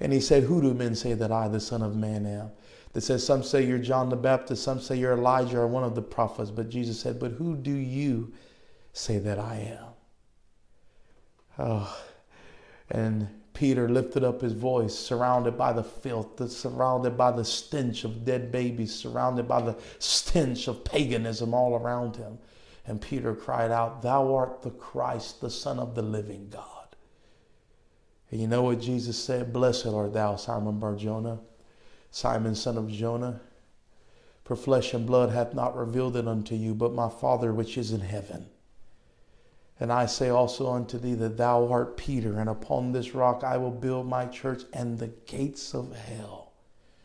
And 0.00 0.12
he 0.12 0.20
said, 0.20 0.44
Who 0.44 0.62
do 0.62 0.74
men 0.74 0.94
say 0.94 1.14
that 1.14 1.32
I, 1.32 1.48
the 1.48 1.60
Son 1.60 1.82
of 1.82 1.96
Man, 1.96 2.26
am? 2.26 2.50
That 2.92 3.00
says, 3.00 3.26
Some 3.26 3.42
say 3.42 3.66
you're 3.66 3.78
John 3.78 4.08
the 4.08 4.16
Baptist, 4.16 4.62
some 4.62 4.80
say 4.80 4.96
you're 4.96 5.14
Elijah 5.14 5.58
or 5.58 5.66
one 5.66 5.82
of 5.84 5.94
the 5.94 6.02
prophets. 6.02 6.50
But 6.50 6.68
Jesus 6.68 7.00
said, 7.00 7.18
But 7.18 7.32
who 7.32 7.56
do 7.56 7.72
you 7.72 8.32
say 8.92 9.18
that 9.18 9.38
I 9.38 9.76
am? 9.78 9.84
Oh, 11.58 11.98
and 12.90 13.28
Peter 13.54 13.88
lifted 13.88 14.24
up 14.24 14.40
his 14.40 14.52
voice, 14.52 14.94
surrounded 14.94 15.56
by 15.56 15.72
the 15.72 15.84
filth, 15.84 16.50
surrounded 16.50 17.16
by 17.16 17.30
the 17.30 17.44
stench 17.44 18.02
of 18.02 18.24
dead 18.24 18.50
babies, 18.50 18.92
surrounded 18.92 19.46
by 19.46 19.62
the 19.62 19.76
stench 20.00 20.66
of 20.66 20.84
paganism 20.84 21.54
all 21.54 21.76
around 21.76 22.16
him. 22.16 22.36
And 22.84 23.00
Peter 23.00 23.34
cried 23.34 23.70
out, 23.70 24.02
Thou 24.02 24.34
art 24.34 24.62
the 24.62 24.70
Christ, 24.70 25.40
the 25.40 25.50
Son 25.50 25.78
of 25.78 25.94
the 25.94 26.02
living 26.02 26.48
God. 26.50 26.96
And 28.30 28.40
you 28.40 28.48
know 28.48 28.62
what 28.62 28.80
Jesus 28.80 29.16
said? 29.16 29.52
Blessed 29.52 29.86
art 29.86 30.12
thou, 30.12 30.34
Simon 30.34 30.80
Barjona, 30.80 31.38
Simon, 32.10 32.56
son 32.56 32.76
of 32.76 32.90
Jonah. 32.90 33.40
For 34.42 34.56
flesh 34.56 34.92
and 34.92 35.06
blood 35.06 35.30
hath 35.30 35.54
not 35.54 35.76
revealed 35.76 36.16
it 36.16 36.26
unto 36.26 36.56
you, 36.56 36.74
but 36.74 36.92
my 36.92 37.08
Father 37.08 37.54
which 37.54 37.78
is 37.78 37.92
in 37.92 38.00
heaven. 38.00 38.46
And 39.80 39.92
I 39.92 40.06
say 40.06 40.28
also 40.28 40.70
unto 40.70 40.98
thee 40.98 41.14
that 41.14 41.36
thou 41.36 41.70
art 41.70 41.96
Peter, 41.96 42.38
and 42.38 42.48
upon 42.48 42.92
this 42.92 43.14
rock 43.14 43.42
I 43.42 43.56
will 43.56 43.70
build 43.70 44.06
my 44.06 44.26
church, 44.26 44.62
and 44.72 44.98
the 44.98 45.12
gates 45.26 45.74
of 45.74 45.96
hell 45.96 46.52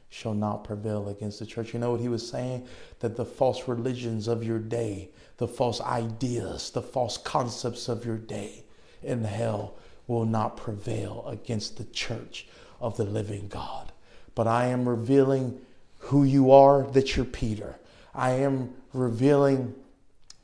shall 0.10 0.34
not 0.34 0.64
prevail 0.64 1.10
against 1.10 1.40
the 1.40 1.46
church. 1.46 1.74
You 1.74 1.80
know 1.80 1.92
what 1.92 2.02
he 2.02 2.10
was 2.10 2.28
saying? 2.28 2.68
That 3.00 3.16
the 3.16 3.26
false 3.26 3.68
religions 3.68 4.28
of 4.28 4.44
your 4.44 4.60
day, 4.60 5.10
the 5.38 5.48
false 5.48 5.82
ideas, 5.82 6.72
the 6.72 6.82
false 6.82 7.18
concepts 7.18 7.88
of 7.88 8.06
your 8.06 8.18
day 8.18 8.64
in 9.02 9.24
hell 9.24 9.76
will 10.08 10.26
not 10.26 10.58
prevail 10.58 11.24
against 11.28 11.78
the 11.78 11.86
church 11.86 12.48
of 12.82 12.98
the 12.98 13.04
living 13.04 13.48
God. 13.48 13.92
But 14.36 14.48
I 14.48 14.66
am 14.66 14.90
revealing 14.90 15.60
who 16.00 16.24
you 16.24 16.52
are, 16.52 16.84
that 16.92 17.16
you're 17.16 17.26
Peter. 17.26 17.80
I 18.14 18.32
am 18.32 18.74
revealing 18.94 19.76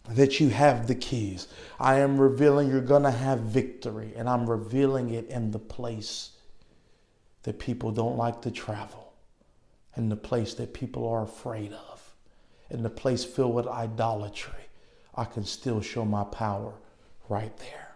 that 0.10 0.40
you 0.40 0.50
have 0.50 0.88
the 0.88 0.96
keys. 0.96 1.48
I 1.80 2.00
am 2.00 2.20
revealing 2.20 2.70
you're 2.70 2.82
going 2.82 3.04
to 3.04 3.12
have 3.12 3.40
victory, 3.40 4.14
and 4.16 4.30
I'm 4.30 4.50
revealing 4.50 5.10
it 5.10 5.28
in 5.30 5.52
the 5.52 5.60
place 5.60 6.32
that 7.44 7.60
people 7.60 7.92
don't 7.92 8.18
like 8.18 8.42
to 8.42 8.52
travel, 8.52 9.14
in 9.96 10.10
the 10.10 10.16
place 10.16 10.54
that 10.56 10.74
people 10.74 11.08
are 11.08 11.24
afraid 11.24 11.74
of, 11.74 12.14
in 12.70 12.84
the 12.84 12.90
place 12.90 13.24
filled 13.24 13.56
with 13.56 13.68
idolatry. 13.68 14.70
I 15.16 15.26
can 15.26 15.46
still 15.46 15.82
show 15.82 16.06
my 16.06 16.24
power 16.26 16.74
right 17.30 17.56
there. 17.58 17.96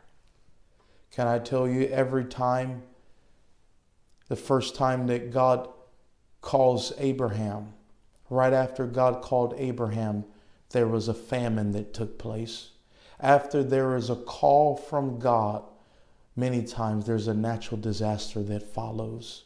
Can 1.12 1.28
I 1.28 1.40
tell 1.40 1.68
you, 1.68 1.88
every 1.88 2.26
time, 2.26 2.84
the 4.28 4.36
first 4.36 4.76
time 4.76 5.08
that 5.08 5.32
God 5.32 5.68
calls 6.42 6.94
Abraham, 6.98 7.74
right 8.30 8.54
after 8.54 8.86
God 8.86 9.22
called 9.22 9.54
Abraham, 9.58 10.24
there 10.70 10.88
was 10.88 11.08
a 11.08 11.14
famine 11.14 11.72
that 11.72 11.94
took 11.94 12.18
place. 12.18 12.70
After 13.20 13.64
there 13.64 13.96
is 13.96 14.10
a 14.10 14.16
call 14.16 14.76
from 14.76 15.20
God, 15.20 15.64
many 16.36 16.64
times 16.64 17.06
there's 17.06 17.28
a 17.28 17.34
natural 17.34 17.80
disaster 17.80 18.42
that 18.44 18.74
follows. 18.74 19.44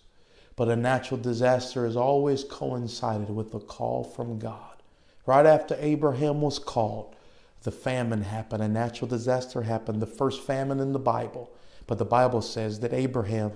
But 0.56 0.70
a 0.70 0.76
natural 0.76 1.20
disaster 1.20 1.86
is 1.86 1.96
always 1.96 2.44
coincided 2.44 3.30
with 3.30 3.54
a 3.54 3.60
call 3.60 4.04
from 4.04 4.38
God. 4.38 4.84
Right 5.26 5.46
after 5.46 5.76
Abraham 5.80 6.42
was 6.42 6.60
called, 6.60 7.16
the 7.64 7.72
famine 7.72 8.24
happened, 8.24 8.62
a 8.62 8.68
natural 8.68 9.08
disaster 9.08 9.64
happened, 9.64 10.02
the 10.02 10.06
first 10.06 10.42
famine 10.42 10.80
in 10.80 10.92
the 10.92 11.00
Bible. 11.00 11.50
But 11.88 11.98
the 11.98 12.06
Bible 12.06 12.42
says 12.42 12.82
that 12.82 12.94
Abraham 12.94 13.54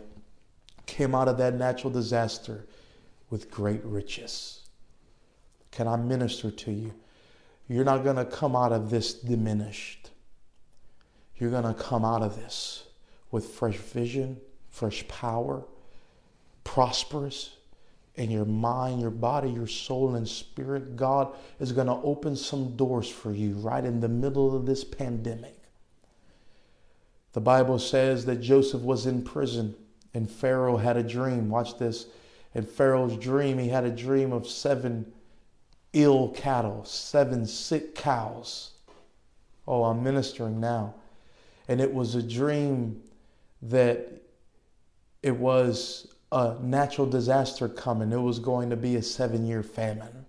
came 0.86 1.14
out 1.14 1.28
of 1.28 1.38
that 1.38 1.54
natural 1.54 1.92
disaster 1.92 2.66
with 3.30 3.52
great 3.52 3.84
riches. 3.84 4.62
Can 5.72 5.88
I 5.88 5.98
minister 5.98 6.50
to 6.50 6.72
you? 6.72 6.94
You're 7.68 7.86
not 7.86 8.04
going 8.04 8.16
to 8.16 8.26
come 8.26 8.56
out 8.56 8.72
of 8.72 8.90
this 8.90 9.14
diminished. 9.14 10.12
You're 11.38 11.52
going 11.52 11.64
to 11.64 11.74
come 11.74 12.06
out 12.06 12.22
of 12.22 12.36
this 12.36 12.84
with 13.30 13.46
fresh 13.46 13.78
vision, 13.78 14.38
fresh 14.70 15.08
power, 15.08 15.66
prosperous, 16.64 17.52
in 18.18 18.32
your 18.32 18.46
mind, 18.46 19.00
your 19.00 19.12
body, 19.12 19.50
your 19.50 19.68
soul, 19.68 20.16
and 20.16 20.28
spirit, 20.28 20.96
God 20.96 21.34
is 21.60 21.72
going 21.72 21.88
to 21.88 21.94
open 21.94 22.36
some 22.36 22.76
doors 22.76 23.08
for 23.08 23.32
you 23.32 23.54
right 23.54 23.86
in 23.86 24.00
the 24.00 24.10
middle 24.10 24.56
of 24.56 24.66
this 24.66 24.84
pandemic. 24.84 25.56
The 27.34 27.42
Bible 27.42 27.78
says 27.78 28.26
that 28.26 28.42
Joseph 28.42 28.82
was 28.82 29.06
in 29.06 29.24
prison 29.24 29.76
and 30.16 30.30
Pharaoh 30.30 30.78
had 30.78 30.98
a 30.98 31.04
dream. 31.04 31.50
Watch 31.50 31.78
this. 31.78 32.08
In 32.56 32.66
Pharaoh's 32.66 33.18
dream, 33.18 33.60
he 33.60 33.70
had 33.70 33.84
a 33.84 33.92
dream 33.92 34.34
of 34.34 34.48
seven 34.48 35.14
ill 36.04 36.30
cattle, 36.30 36.84
seven 36.86 37.46
sick 37.46 37.96
cows. 37.96 38.72
Oh, 39.68 39.84
I'm 39.84 40.04
ministering 40.04 40.60
now. 40.60 40.96
And 41.68 41.82
it 41.82 41.94
was 41.94 42.16
a 42.16 42.24
dream 42.24 43.02
that 43.62 44.22
it 45.24 45.36
was 45.36 46.08
a 46.32 46.56
natural 46.62 47.08
disaster 47.08 47.68
coming. 47.68 48.12
It 48.12 48.22
was 48.22 48.40
going 48.40 48.70
to 48.70 48.78
be 48.78 48.96
a 48.96 49.02
seven 49.02 49.46
year 49.46 49.64
famine. 49.64 50.26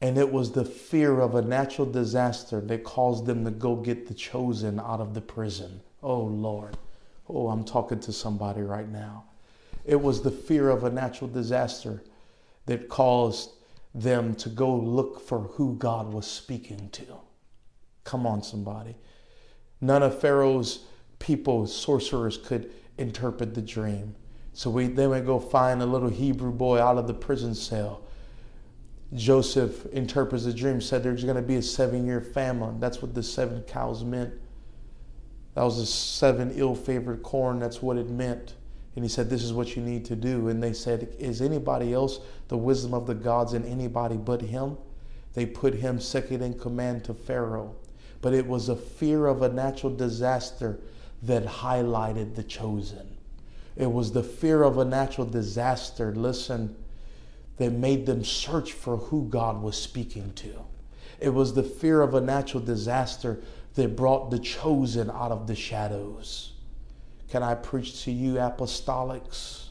And 0.00 0.16
it 0.16 0.30
was 0.30 0.52
the 0.52 0.64
fear 0.64 1.20
of 1.20 1.34
a 1.34 1.42
natural 1.42 1.90
disaster 1.90 2.60
that 2.62 2.84
caused 2.84 3.26
them 3.26 3.44
to 3.44 3.50
go 3.50 3.76
get 3.76 4.06
the 4.06 4.14
chosen 4.14 4.78
out 4.78 5.00
of 5.00 5.14
the 5.14 5.20
prison. 5.20 5.80
Oh, 6.02 6.20
Lord. 6.20 6.76
Oh, 7.28 7.48
I'm 7.48 7.64
talking 7.64 8.00
to 8.00 8.12
somebody 8.12 8.62
right 8.62 8.88
now. 8.88 9.24
It 9.84 10.00
was 10.00 10.22
the 10.22 10.30
fear 10.30 10.70
of 10.70 10.84
a 10.84 10.90
natural 10.90 11.28
disaster 11.28 12.02
that 12.66 12.88
caused 12.88 13.50
them 13.94 14.34
to 14.36 14.48
go 14.48 14.74
look 14.74 15.20
for 15.20 15.40
who 15.40 15.74
God 15.74 16.12
was 16.12 16.26
speaking 16.26 16.90
to. 16.90 17.04
Come 18.04 18.26
on, 18.26 18.42
somebody. 18.42 18.96
None 19.80 20.02
of 20.02 20.20
Pharaoh's 20.20 20.80
people, 21.18 21.66
sorcerers, 21.66 22.38
could 22.38 22.70
interpret 22.96 23.54
the 23.54 23.62
dream. 23.62 24.14
So 24.52 24.70
we, 24.70 24.88
they 24.88 25.06
would 25.06 25.26
go 25.26 25.38
find 25.38 25.82
a 25.82 25.86
little 25.86 26.08
Hebrew 26.08 26.50
boy 26.52 26.80
out 26.80 26.98
of 26.98 27.06
the 27.06 27.14
prison 27.14 27.54
cell. 27.54 28.02
Joseph 29.14 29.86
interprets 29.86 30.44
the 30.44 30.52
dream, 30.52 30.80
said 30.80 31.02
there's 31.02 31.24
going 31.24 31.36
to 31.36 31.42
be 31.42 31.56
a 31.56 31.62
seven 31.62 32.06
year 32.06 32.20
famine. 32.20 32.78
That's 32.80 33.00
what 33.00 33.14
the 33.14 33.22
seven 33.22 33.62
cows 33.62 34.04
meant. 34.04 34.34
That 35.54 35.62
was 35.62 35.78
the 35.78 35.86
seven 35.86 36.52
ill 36.54 36.74
favored 36.74 37.22
corn. 37.22 37.58
That's 37.58 37.80
what 37.82 37.96
it 37.96 38.10
meant. 38.10 38.54
And 38.98 39.04
he 39.04 39.08
said, 39.08 39.30
This 39.30 39.44
is 39.44 39.52
what 39.52 39.76
you 39.76 39.82
need 39.84 40.04
to 40.06 40.16
do. 40.16 40.48
And 40.48 40.60
they 40.60 40.72
said, 40.72 41.14
Is 41.20 41.40
anybody 41.40 41.94
else 41.94 42.18
the 42.48 42.56
wisdom 42.56 42.94
of 42.94 43.06
the 43.06 43.14
gods 43.14 43.54
in 43.54 43.64
anybody 43.64 44.16
but 44.16 44.40
him? 44.40 44.76
They 45.34 45.46
put 45.46 45.74
him 45.74 46.00
second 46.00 46.42
in 46.42 46.58
command 46.58 47.04
to 47.04 47.14
Pharaoh. 47.14 47.76
But 48.22 48.34
it 48.34 48.44
was 48.44 48.68
a 48.68 48.74
fear 48.74 49.26
of 49.26 49.40
a 49.40 49.50
natural 49.50 49.94
disaster 49.94 50.80
that 51.22 51.46
highlighted 51.46 52.34
the 52.34 52.42
chosen. 52.42 53.16
It 53.76 53.92
was 53.92 54.10
the 54.10 54.24
fear 54.24 54.64
of 54.64 54.78
a 54.78 54.84
natural 54.84 55.28
disaster, 55.28 56.12
listen, 56.12 56.74
that 57.58 57.70
made 57.70 58.04
them 58.04 58.24
search 58.24 58.72
for 58.72 58.96
who 58.96 59.28
God 59.28 59.62
was 59.62 59.80
speaking 59.80 60.32
to. 60.32 60.64
It 61.20 61.28
was 61.28 61.54
the 61.54 61.62
fear 61.62 62.00
of 62.00 62.14
a 62.14 62.20
natural 62.20 62.64
disaster 62.64 63.38
that 63.76 63.94
brought 63.94 64.32
the 64.32 64.40
chosen 64.40 65.08
out 65.08 65.30
of 65.30 65.46
the 65.46 65.54
shadows. 65.54 66.54
Can 67.28 67.42
I 67.42 67.54
preach 67.54 68.04
to 68.04 68.10
you, 68.10 68.34
apostolics, 68.34 69.68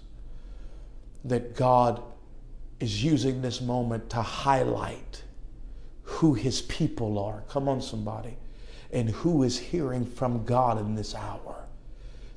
that 1.26 1.56
God 1.56 2.04
is 2.80 3.04
using 3.04 3.42
this 3.42 3.62
moment 3.62 4.10
to 4.12 4.22
highlight 4.22 5.24
who 6.04 6.34
his 6.34 6.62
people 6.62 7.18
are? 7.18 7.44
Come 7.50 7.68
on, 7.68 7.82
somebody. 7.82 8.38
And 8.92 9.10
who 9.10 9.44
is 9.44 9.58
hearing 9.58 10.06
from 10.06 10.46
God 10.46 10.80
in 10.80 10.96
this 10.96 11.16
hour? 11.16 11.66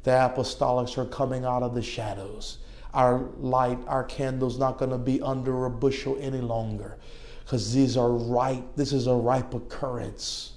The 0.02 0.10
apostolics 0.10 0.96
are 0.96 1.04
coming 1.04 1.44
out 1.44 1.62
of 1.62 1.74
the 1.74 1.82
shadows. 1.82 2.58
Our 2.94 3.28
light, 3.38 3.78
our 3.86 4.04
candle's 4.04 4.58
not 4.58 4.78
going 4.78 4.90
to 4.90 4.98
be 4.98 5.20
under 5.20 5.66
a 5.66 5.70
bushel 5.70 6.16
any 6.20 6.40
longer 6.40 6.98
because 7.44 7.74
these 7.74 7.96
are 7.96 8.10
ripe, 8.10 8.64
this 8.76 8.92
is 8.92 9.06
a 9.06 9.14
ripe 9.14 9.54
occurrence 9.54 10.52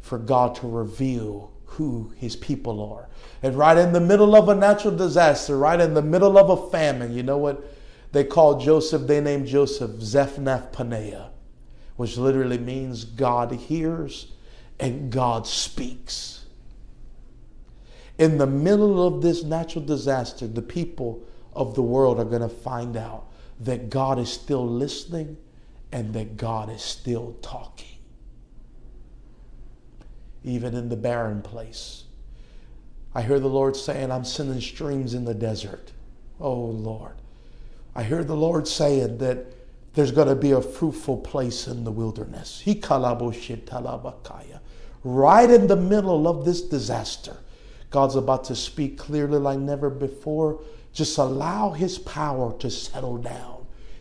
for 0.00 0.18
God 0.18 0.54
to 0.56 0.68
reveal 0.68 1.52
who 1.70 2.12
his 2.16 2.36
people 2.36 2.92
are. 2.92 3.08
And 3.42 3.54
right 3.54 3.78
in 3.78 3.92
the 3.92 4.00
middle 4.00 4.34
of 4.34 4.48
a 4.48 4.54
natural 4.54 4.96
disaster, 4.96 5.56
right 5.56 5.80
in 5.80 5.94
the 5.94 6.02
middle 6.02 6.36
of 6.36 6.50
a 6.50 6.70
famine, 6.70 7.14
you 7.14 7.22
know 7.22 7.38
what 7.38 7.64
they 8.12 8.24
called 8.24 8.60
Joseph? 8.60 9.06
They 9.06 9.20
named 9.20 9.46
Joseph 9.46 9.92
Zaphnath 9.92 10.72
Paaneah, 10.72 11.30
which 11.96 12.16
literally 12.16 12.58
means 12.58 13.04
God 13.04 13.52
hears 13.52 14.32
and 14.80 15.12
God 15.12 15.46
speaks. 15.46 16.44
In 18.18 18.38
the 18.38 18.46
middle 18.46 19.06
of 19.06 19.22
this 19.22 19.44
natural 19.44 19.84
disaster, 19.84 20.46
the 20.46 20.62
people 20.62 21.22
of 21.54 21.74
the 21.74 21.82
world 21.82 22.18
are 22.18 22.24
going 22.24 22.42
to 22.42 22.48
find 22.48 22.96
out 22.96 23.26
that 23.60 23.90
God 23.90 24.18
is 24.18 24.30
still 24.30 24.66
listening 24.66 25.36
and 25.92 26.12
that 26.14 26.36
God 26.36 26.68
is 26.68 26.82
still 26.82 27.36
talking. 27.42 27.99
Even 30.44 30.74
in 30.74 30.88
the 30.88 30.96
barren 30.96 31.42
place. 31.42 32.04
I 33.14 33.22
hear 33.22 33.40
the 33.40 33.48
Lord 33.48 33.76
saying, 33.76 34.10
I'm 34.10 34.24
sending 34.24 34.60
streams 34.60 35.14
in 35.14 35.24
the 35.24 35.34
desert. 35.34 35.92
Oh 36.40 36.54
Lord. 36.54 37.14
I 37.94 38.04
hear 38.04 38.22
the 38.22 38.36
Lord 38.36 38.68
saying 38.68 39.18
that 39.18 39.46
there's 39.94 40.12
going 40.12 40.28
to 40.28 40.36
be 40.36 40.52
a 40.52 40.62
fruitful 40.62 41.18
place 41.18 41.66
in 41.66 41.82
the 41.82 41.90
wilderness. 41.90 42.62
Right 45.02 45.50
in 45.50 45.66
the 45.66 45.76
middle 45.76 46.28
of 46.28 46.44
this 46.44 46.62
disaster, 46.62 47.36
God's 47.90 48.14
about 48.14 48.44
to 48.44 48.54
speak 48.54 48.98
clearly 48.98 49.38
like 49.38 49.58
never 49.58 49.90
before 49.90 50.62
just 50.92 51.18
allow 51.18 51.70
His 51.70 51.98
power 51.98 52.56
to 52.58 52.70
settle 52.70 53.16
down 53.16 53.59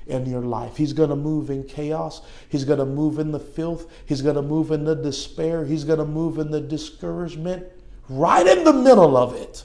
in 0.09 0.25
your 0.25 0.41
life. 0.41 0.75
He's 0.77 0.93
going 0.93 1.09
to 1.09 1.15
move 1.15 1.49
in 1.49 1.63
chaos. 1.63 2.21
He's 2.49 2.65
going 2.65 2.79
to 2.79 2.85
move 2.85 3.19
in 3.19 3.31
the 3.31 3.39
filth. 3.39 3.91
He's 4.05 4.21
going 4.21 4.35
to 4.35 4.41
move 4.41 4.71
in 4.71 4.83
the 4.83 4.95
despair. 4.95 5.65
He's 5.65 5.83
going 5.83 5.99
to 5.99 6.05
move 6.05 6.39
in 6.39 6.51
the 6.51 6.61
discouragement. 6.61 7.65
Right 8.09 8.45
in 8.45 8.63
the 8.63 8.73
middle 8.73 9.15
of 9.15 9.35
it, 9.35 9.63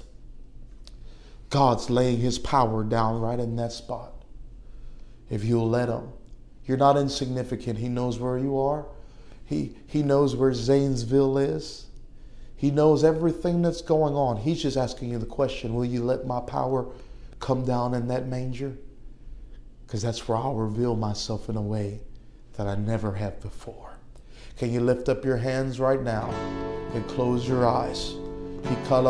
God's 1.51 1.89
laying 1.89 2.19
His 2.19 2.39
power 2.39 2.85
down 2.85 3.21
right 3.21 3.41
in 3.41 3.57
that 3.57 3.73
spot. 3.73 4.13
If 5.31 5.45
you'll 5.45 5.69
let 5.69 5.89
Him, 5.89 6.09
you're 6.67 6.77
not 6.77 6.97
insignificant. 6.97 7.79
He 7.79 7.89
knows 7.89 8.19
where 8.19 8.39
you 8.39 8.59
are. 8.59 8.87
He, 9.45 9.77
he 9.87 10.03
knows 10.03 10.37
where 10.37 10.53
Zanesville 10.53 11.39
is. 11.39 11.87
He 12.57 12.71
knows 12.71 13.05
everything 13.05 13.63
that's 13.63 13.83
going 13.83 14.15
on. 14.15 14.39
He's 14.39 14.63
just 14.63 14.77
asking 14.77 15.11
you 15.11 15.19
the 15.19 15.27
question 15.27 15.75
Will 15.75 15.85
you 15.85 16.03
let 16.03 16.27
my 16.27 16.41
power 16.41 16.87
come 17.41 17.65
down 17.65 17.95
in 17.95 18.09
that 18.09 18.27
manger? 18.27 18.77
Because 19.95 20.03
that's 20.03 20.27
where 20.27 20.37
I'll 20.37 20.57
reveal 20.57 20.97
myself 20.97 21.49
in 21.49 21.55
a 21.55 21.63
way 21.63 22.01
that 22.57 22.67
I 22.67 22.75
never 22.75 23.13
have 23.13 23.41
before. 23.41 23.93
Can 24.59 24.73
you 24.73 24.81
lift 24.81 25.09
up 25.09 25.25
your 25.25 25.37
hands 25.37 25.79
right 25.79 26.03
now 26.03 26.31
and 26.95 27.07
close 27.07 27.47
your 27.47 27.65
eyes? 27.65 28.15
Come 28.89 29.07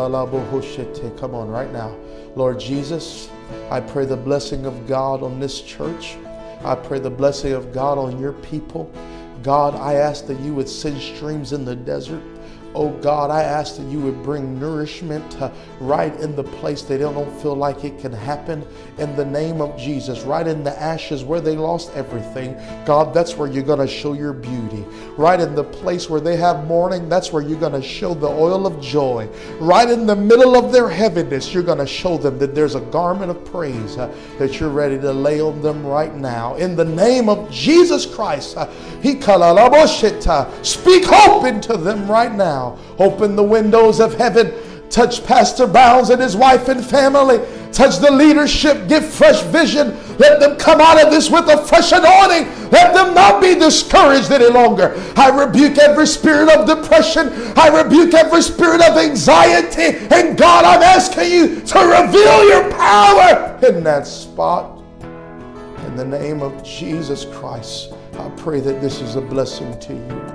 on, 1.33 1.49
right 1.49 1.73
now. 1.73 1.95
Lord 2.35 2.59
Jesus, 2.59 3.31
I 3.71 3.79
pray 3.79 4.05
the 4.05 4.15
blessing 4.15 4.67
of 4.67 4.85
God 4.87 5.23
on 5.23 5.39
this 5.39 5.61
church. 5.61 6.17
I 6.63 6.75
pray 6.75 6.99
the 6.99 7.09
blessing 7.09 7.53
of 7.53 7.73
God 7.73 7.97
on 7.97 8.19
your 8.19 8.33
people. 8.33 8.93
God, 9.41 9.73
I 9.73 9.95
ask 9.95 10.27
that 10.27 10.39
you 10.41 10.53
would 10.53 10.69
send 10.69 11.01
streams 11.01 11.51
in 11.51 11.65
the 11.65 11.75
desert. 11.75 12.21
Oh 12.75 12.89
God, 12.89 13.31
I 13.31 13.41
ask 13.41 13.77
that 13.77 13.83
you 13.83 14.01
would 14.01 14.21
bring 14.21 14.59
nourishment 14.59 15.41
uh, 15.41 15.49
right 15.79 16.13
in 16.19 16.35
the 16.35 16.43
place 16.43 16.81
they 16.81 16.97
don't 16.97 17.31
feel 17.41 17.55
like 17.55 17.85
it 17.85 17.97
can 17.99 18.11
happen 18.11 18.67
in 18.97 19.15
the 19.15 19.23
name 19.23 19.61
of 19.61 19.77
Jesus, 19.77 20.23
right 20.23 20.45
in 20.45 20.61
the 20.61 20.77
ashes 20.81 21.23
where 21.23 21.39
they 21.39 21.55
lost 21.55 21.93
everything. 21.93 22.53
God, 22.85 23.13
that's 23.13 23.37
where 23.37 23.49
you're 23.49 23.63
going 23.63 23.79
to 23.79 23.87
show 23.87 24.11
your 24.11 24.33
beauty. 24.33 24.83
Right 25.15 25.39
in 25.39 25.55
the 25.55 25.63
place 25.63 26.09
where 26.09 26.19
they 26.19 26.35
have 26.35 26.67
mourning, 26.67 27.07
that's 27.07 27.31
where 27.31 27.41
you're 27.41 27.59
going 27.61 27.81
to 27.81 27.81
show 27.81 28.13
the 28.13 28.27
oil 28.27 28.67
of 28.67 28.81
joy. 28.81 29.29
Right 29.57 29.89
in 29.89 30.05
the 30.05 30.15
middle 30.15 30.57
of 30.57 30.73
their 30.73 30.89
heaviness, 30.89 31.53
you're 31.53 31.63
going 31.63 31.77
to 31.77 31.87
show 31.87 32.17
them 32.17 32.37
that 32.39 32.53
there's 32.53 32.75
a 32.75 32.81
garment 32.81 33.31
of 33.31 33.45
praise 33.45 33.97
uh, 33.97 34.13
that 34.37 34.59
you're 34.59 34.67
ready 34.69 34.99
to 34.99 35.13
lay 35.13 35.39
on 35.39 35.61
them 35.61 35.85
right 35.85 36.13
now. 36.13 36.55
In 36.55 36.75
the 36.75 36.83
name 36.83 37.29
of 37.29 37.49
Jesus 37.49 38.05
Christ, 38.05 38.57
uh, 38.57 38.69
speak 40.61 41.05
hope 41.05 41.45
into 41.45 41.77
them 41.77 42.11
right 42.11 42.35
now 42.35 42.64
now. 42.65 42.77
Open 42.99 43.35
the 43.35 43.43
windows 43.43 43.99
of 43.99 44.13
heaven. 44.15 44.53
Touch 44.89 45.25
Pastor 45.25 45.67
Bounds 45.67 46.09
and 46.09 46.21
his 46.21 46.35
wife 46.35 46.69
and 46.69 46.85
family. 46.85 47.39
Touch 47.71 47.97
the 47.97 48.11
leadership. 48.11 48.87
Give 48.87 49.05
fresh 49.05 49.41
vision. 49.43 49.97
Let 50.17 50.39
them 50.39 50.57
come 50.57 50.79
out 50.79 51.03
of 51.03 51.11
this 51.11 51.29
with 51.29 51.49
a 51.49 51.65
fresh 51.65 51.91
anointing. 51.91 52.69
Let 52.69 52.93
them 52.93 53.13
not 53.13 53.41
be 53.41 53.55
discouraged 53.55 54.31
any 54.31 54.47
longer. 54.47 54.95
I 55.17 55.29
rebuke 55.29 55.77
every 55.79 56.07
spirit 56.07 56.49
of 56.49 56.67
depression. 56.67 57.29
I 57.57 57.83
rebuke 57.83 58.13
every 58.13 58.41
spirit 58.41 58.81
of 58.81 58.95
anxiety. 58.97 59.97
And 60.11 60.37
God, 60.37 60.63
I'm 60.63 60.83
asking 60.83 61.31
you 61.31 61.61
to 61.61 61.79
reveal 61.79 62.47
your 62.47 62.71
power 62.71 63.59
in 63.67 63.83
that 63.83 64.07
spot. 64.07 64.81
In 65.87 65.95
the 65.97 66.05
name 66.05 66.41
of 66.41 66.63
Jesus 66.63 67.25
Christ, 67.25 67.93
I 68.17 68.29
pray 68.37 68.59
that 68.61 68.81
this 68.81 69.01
is 69.01 69.15
a 69.15 69.21
blessing 69.21 69.77
to 69.79 69.93
you. 69.93 70.34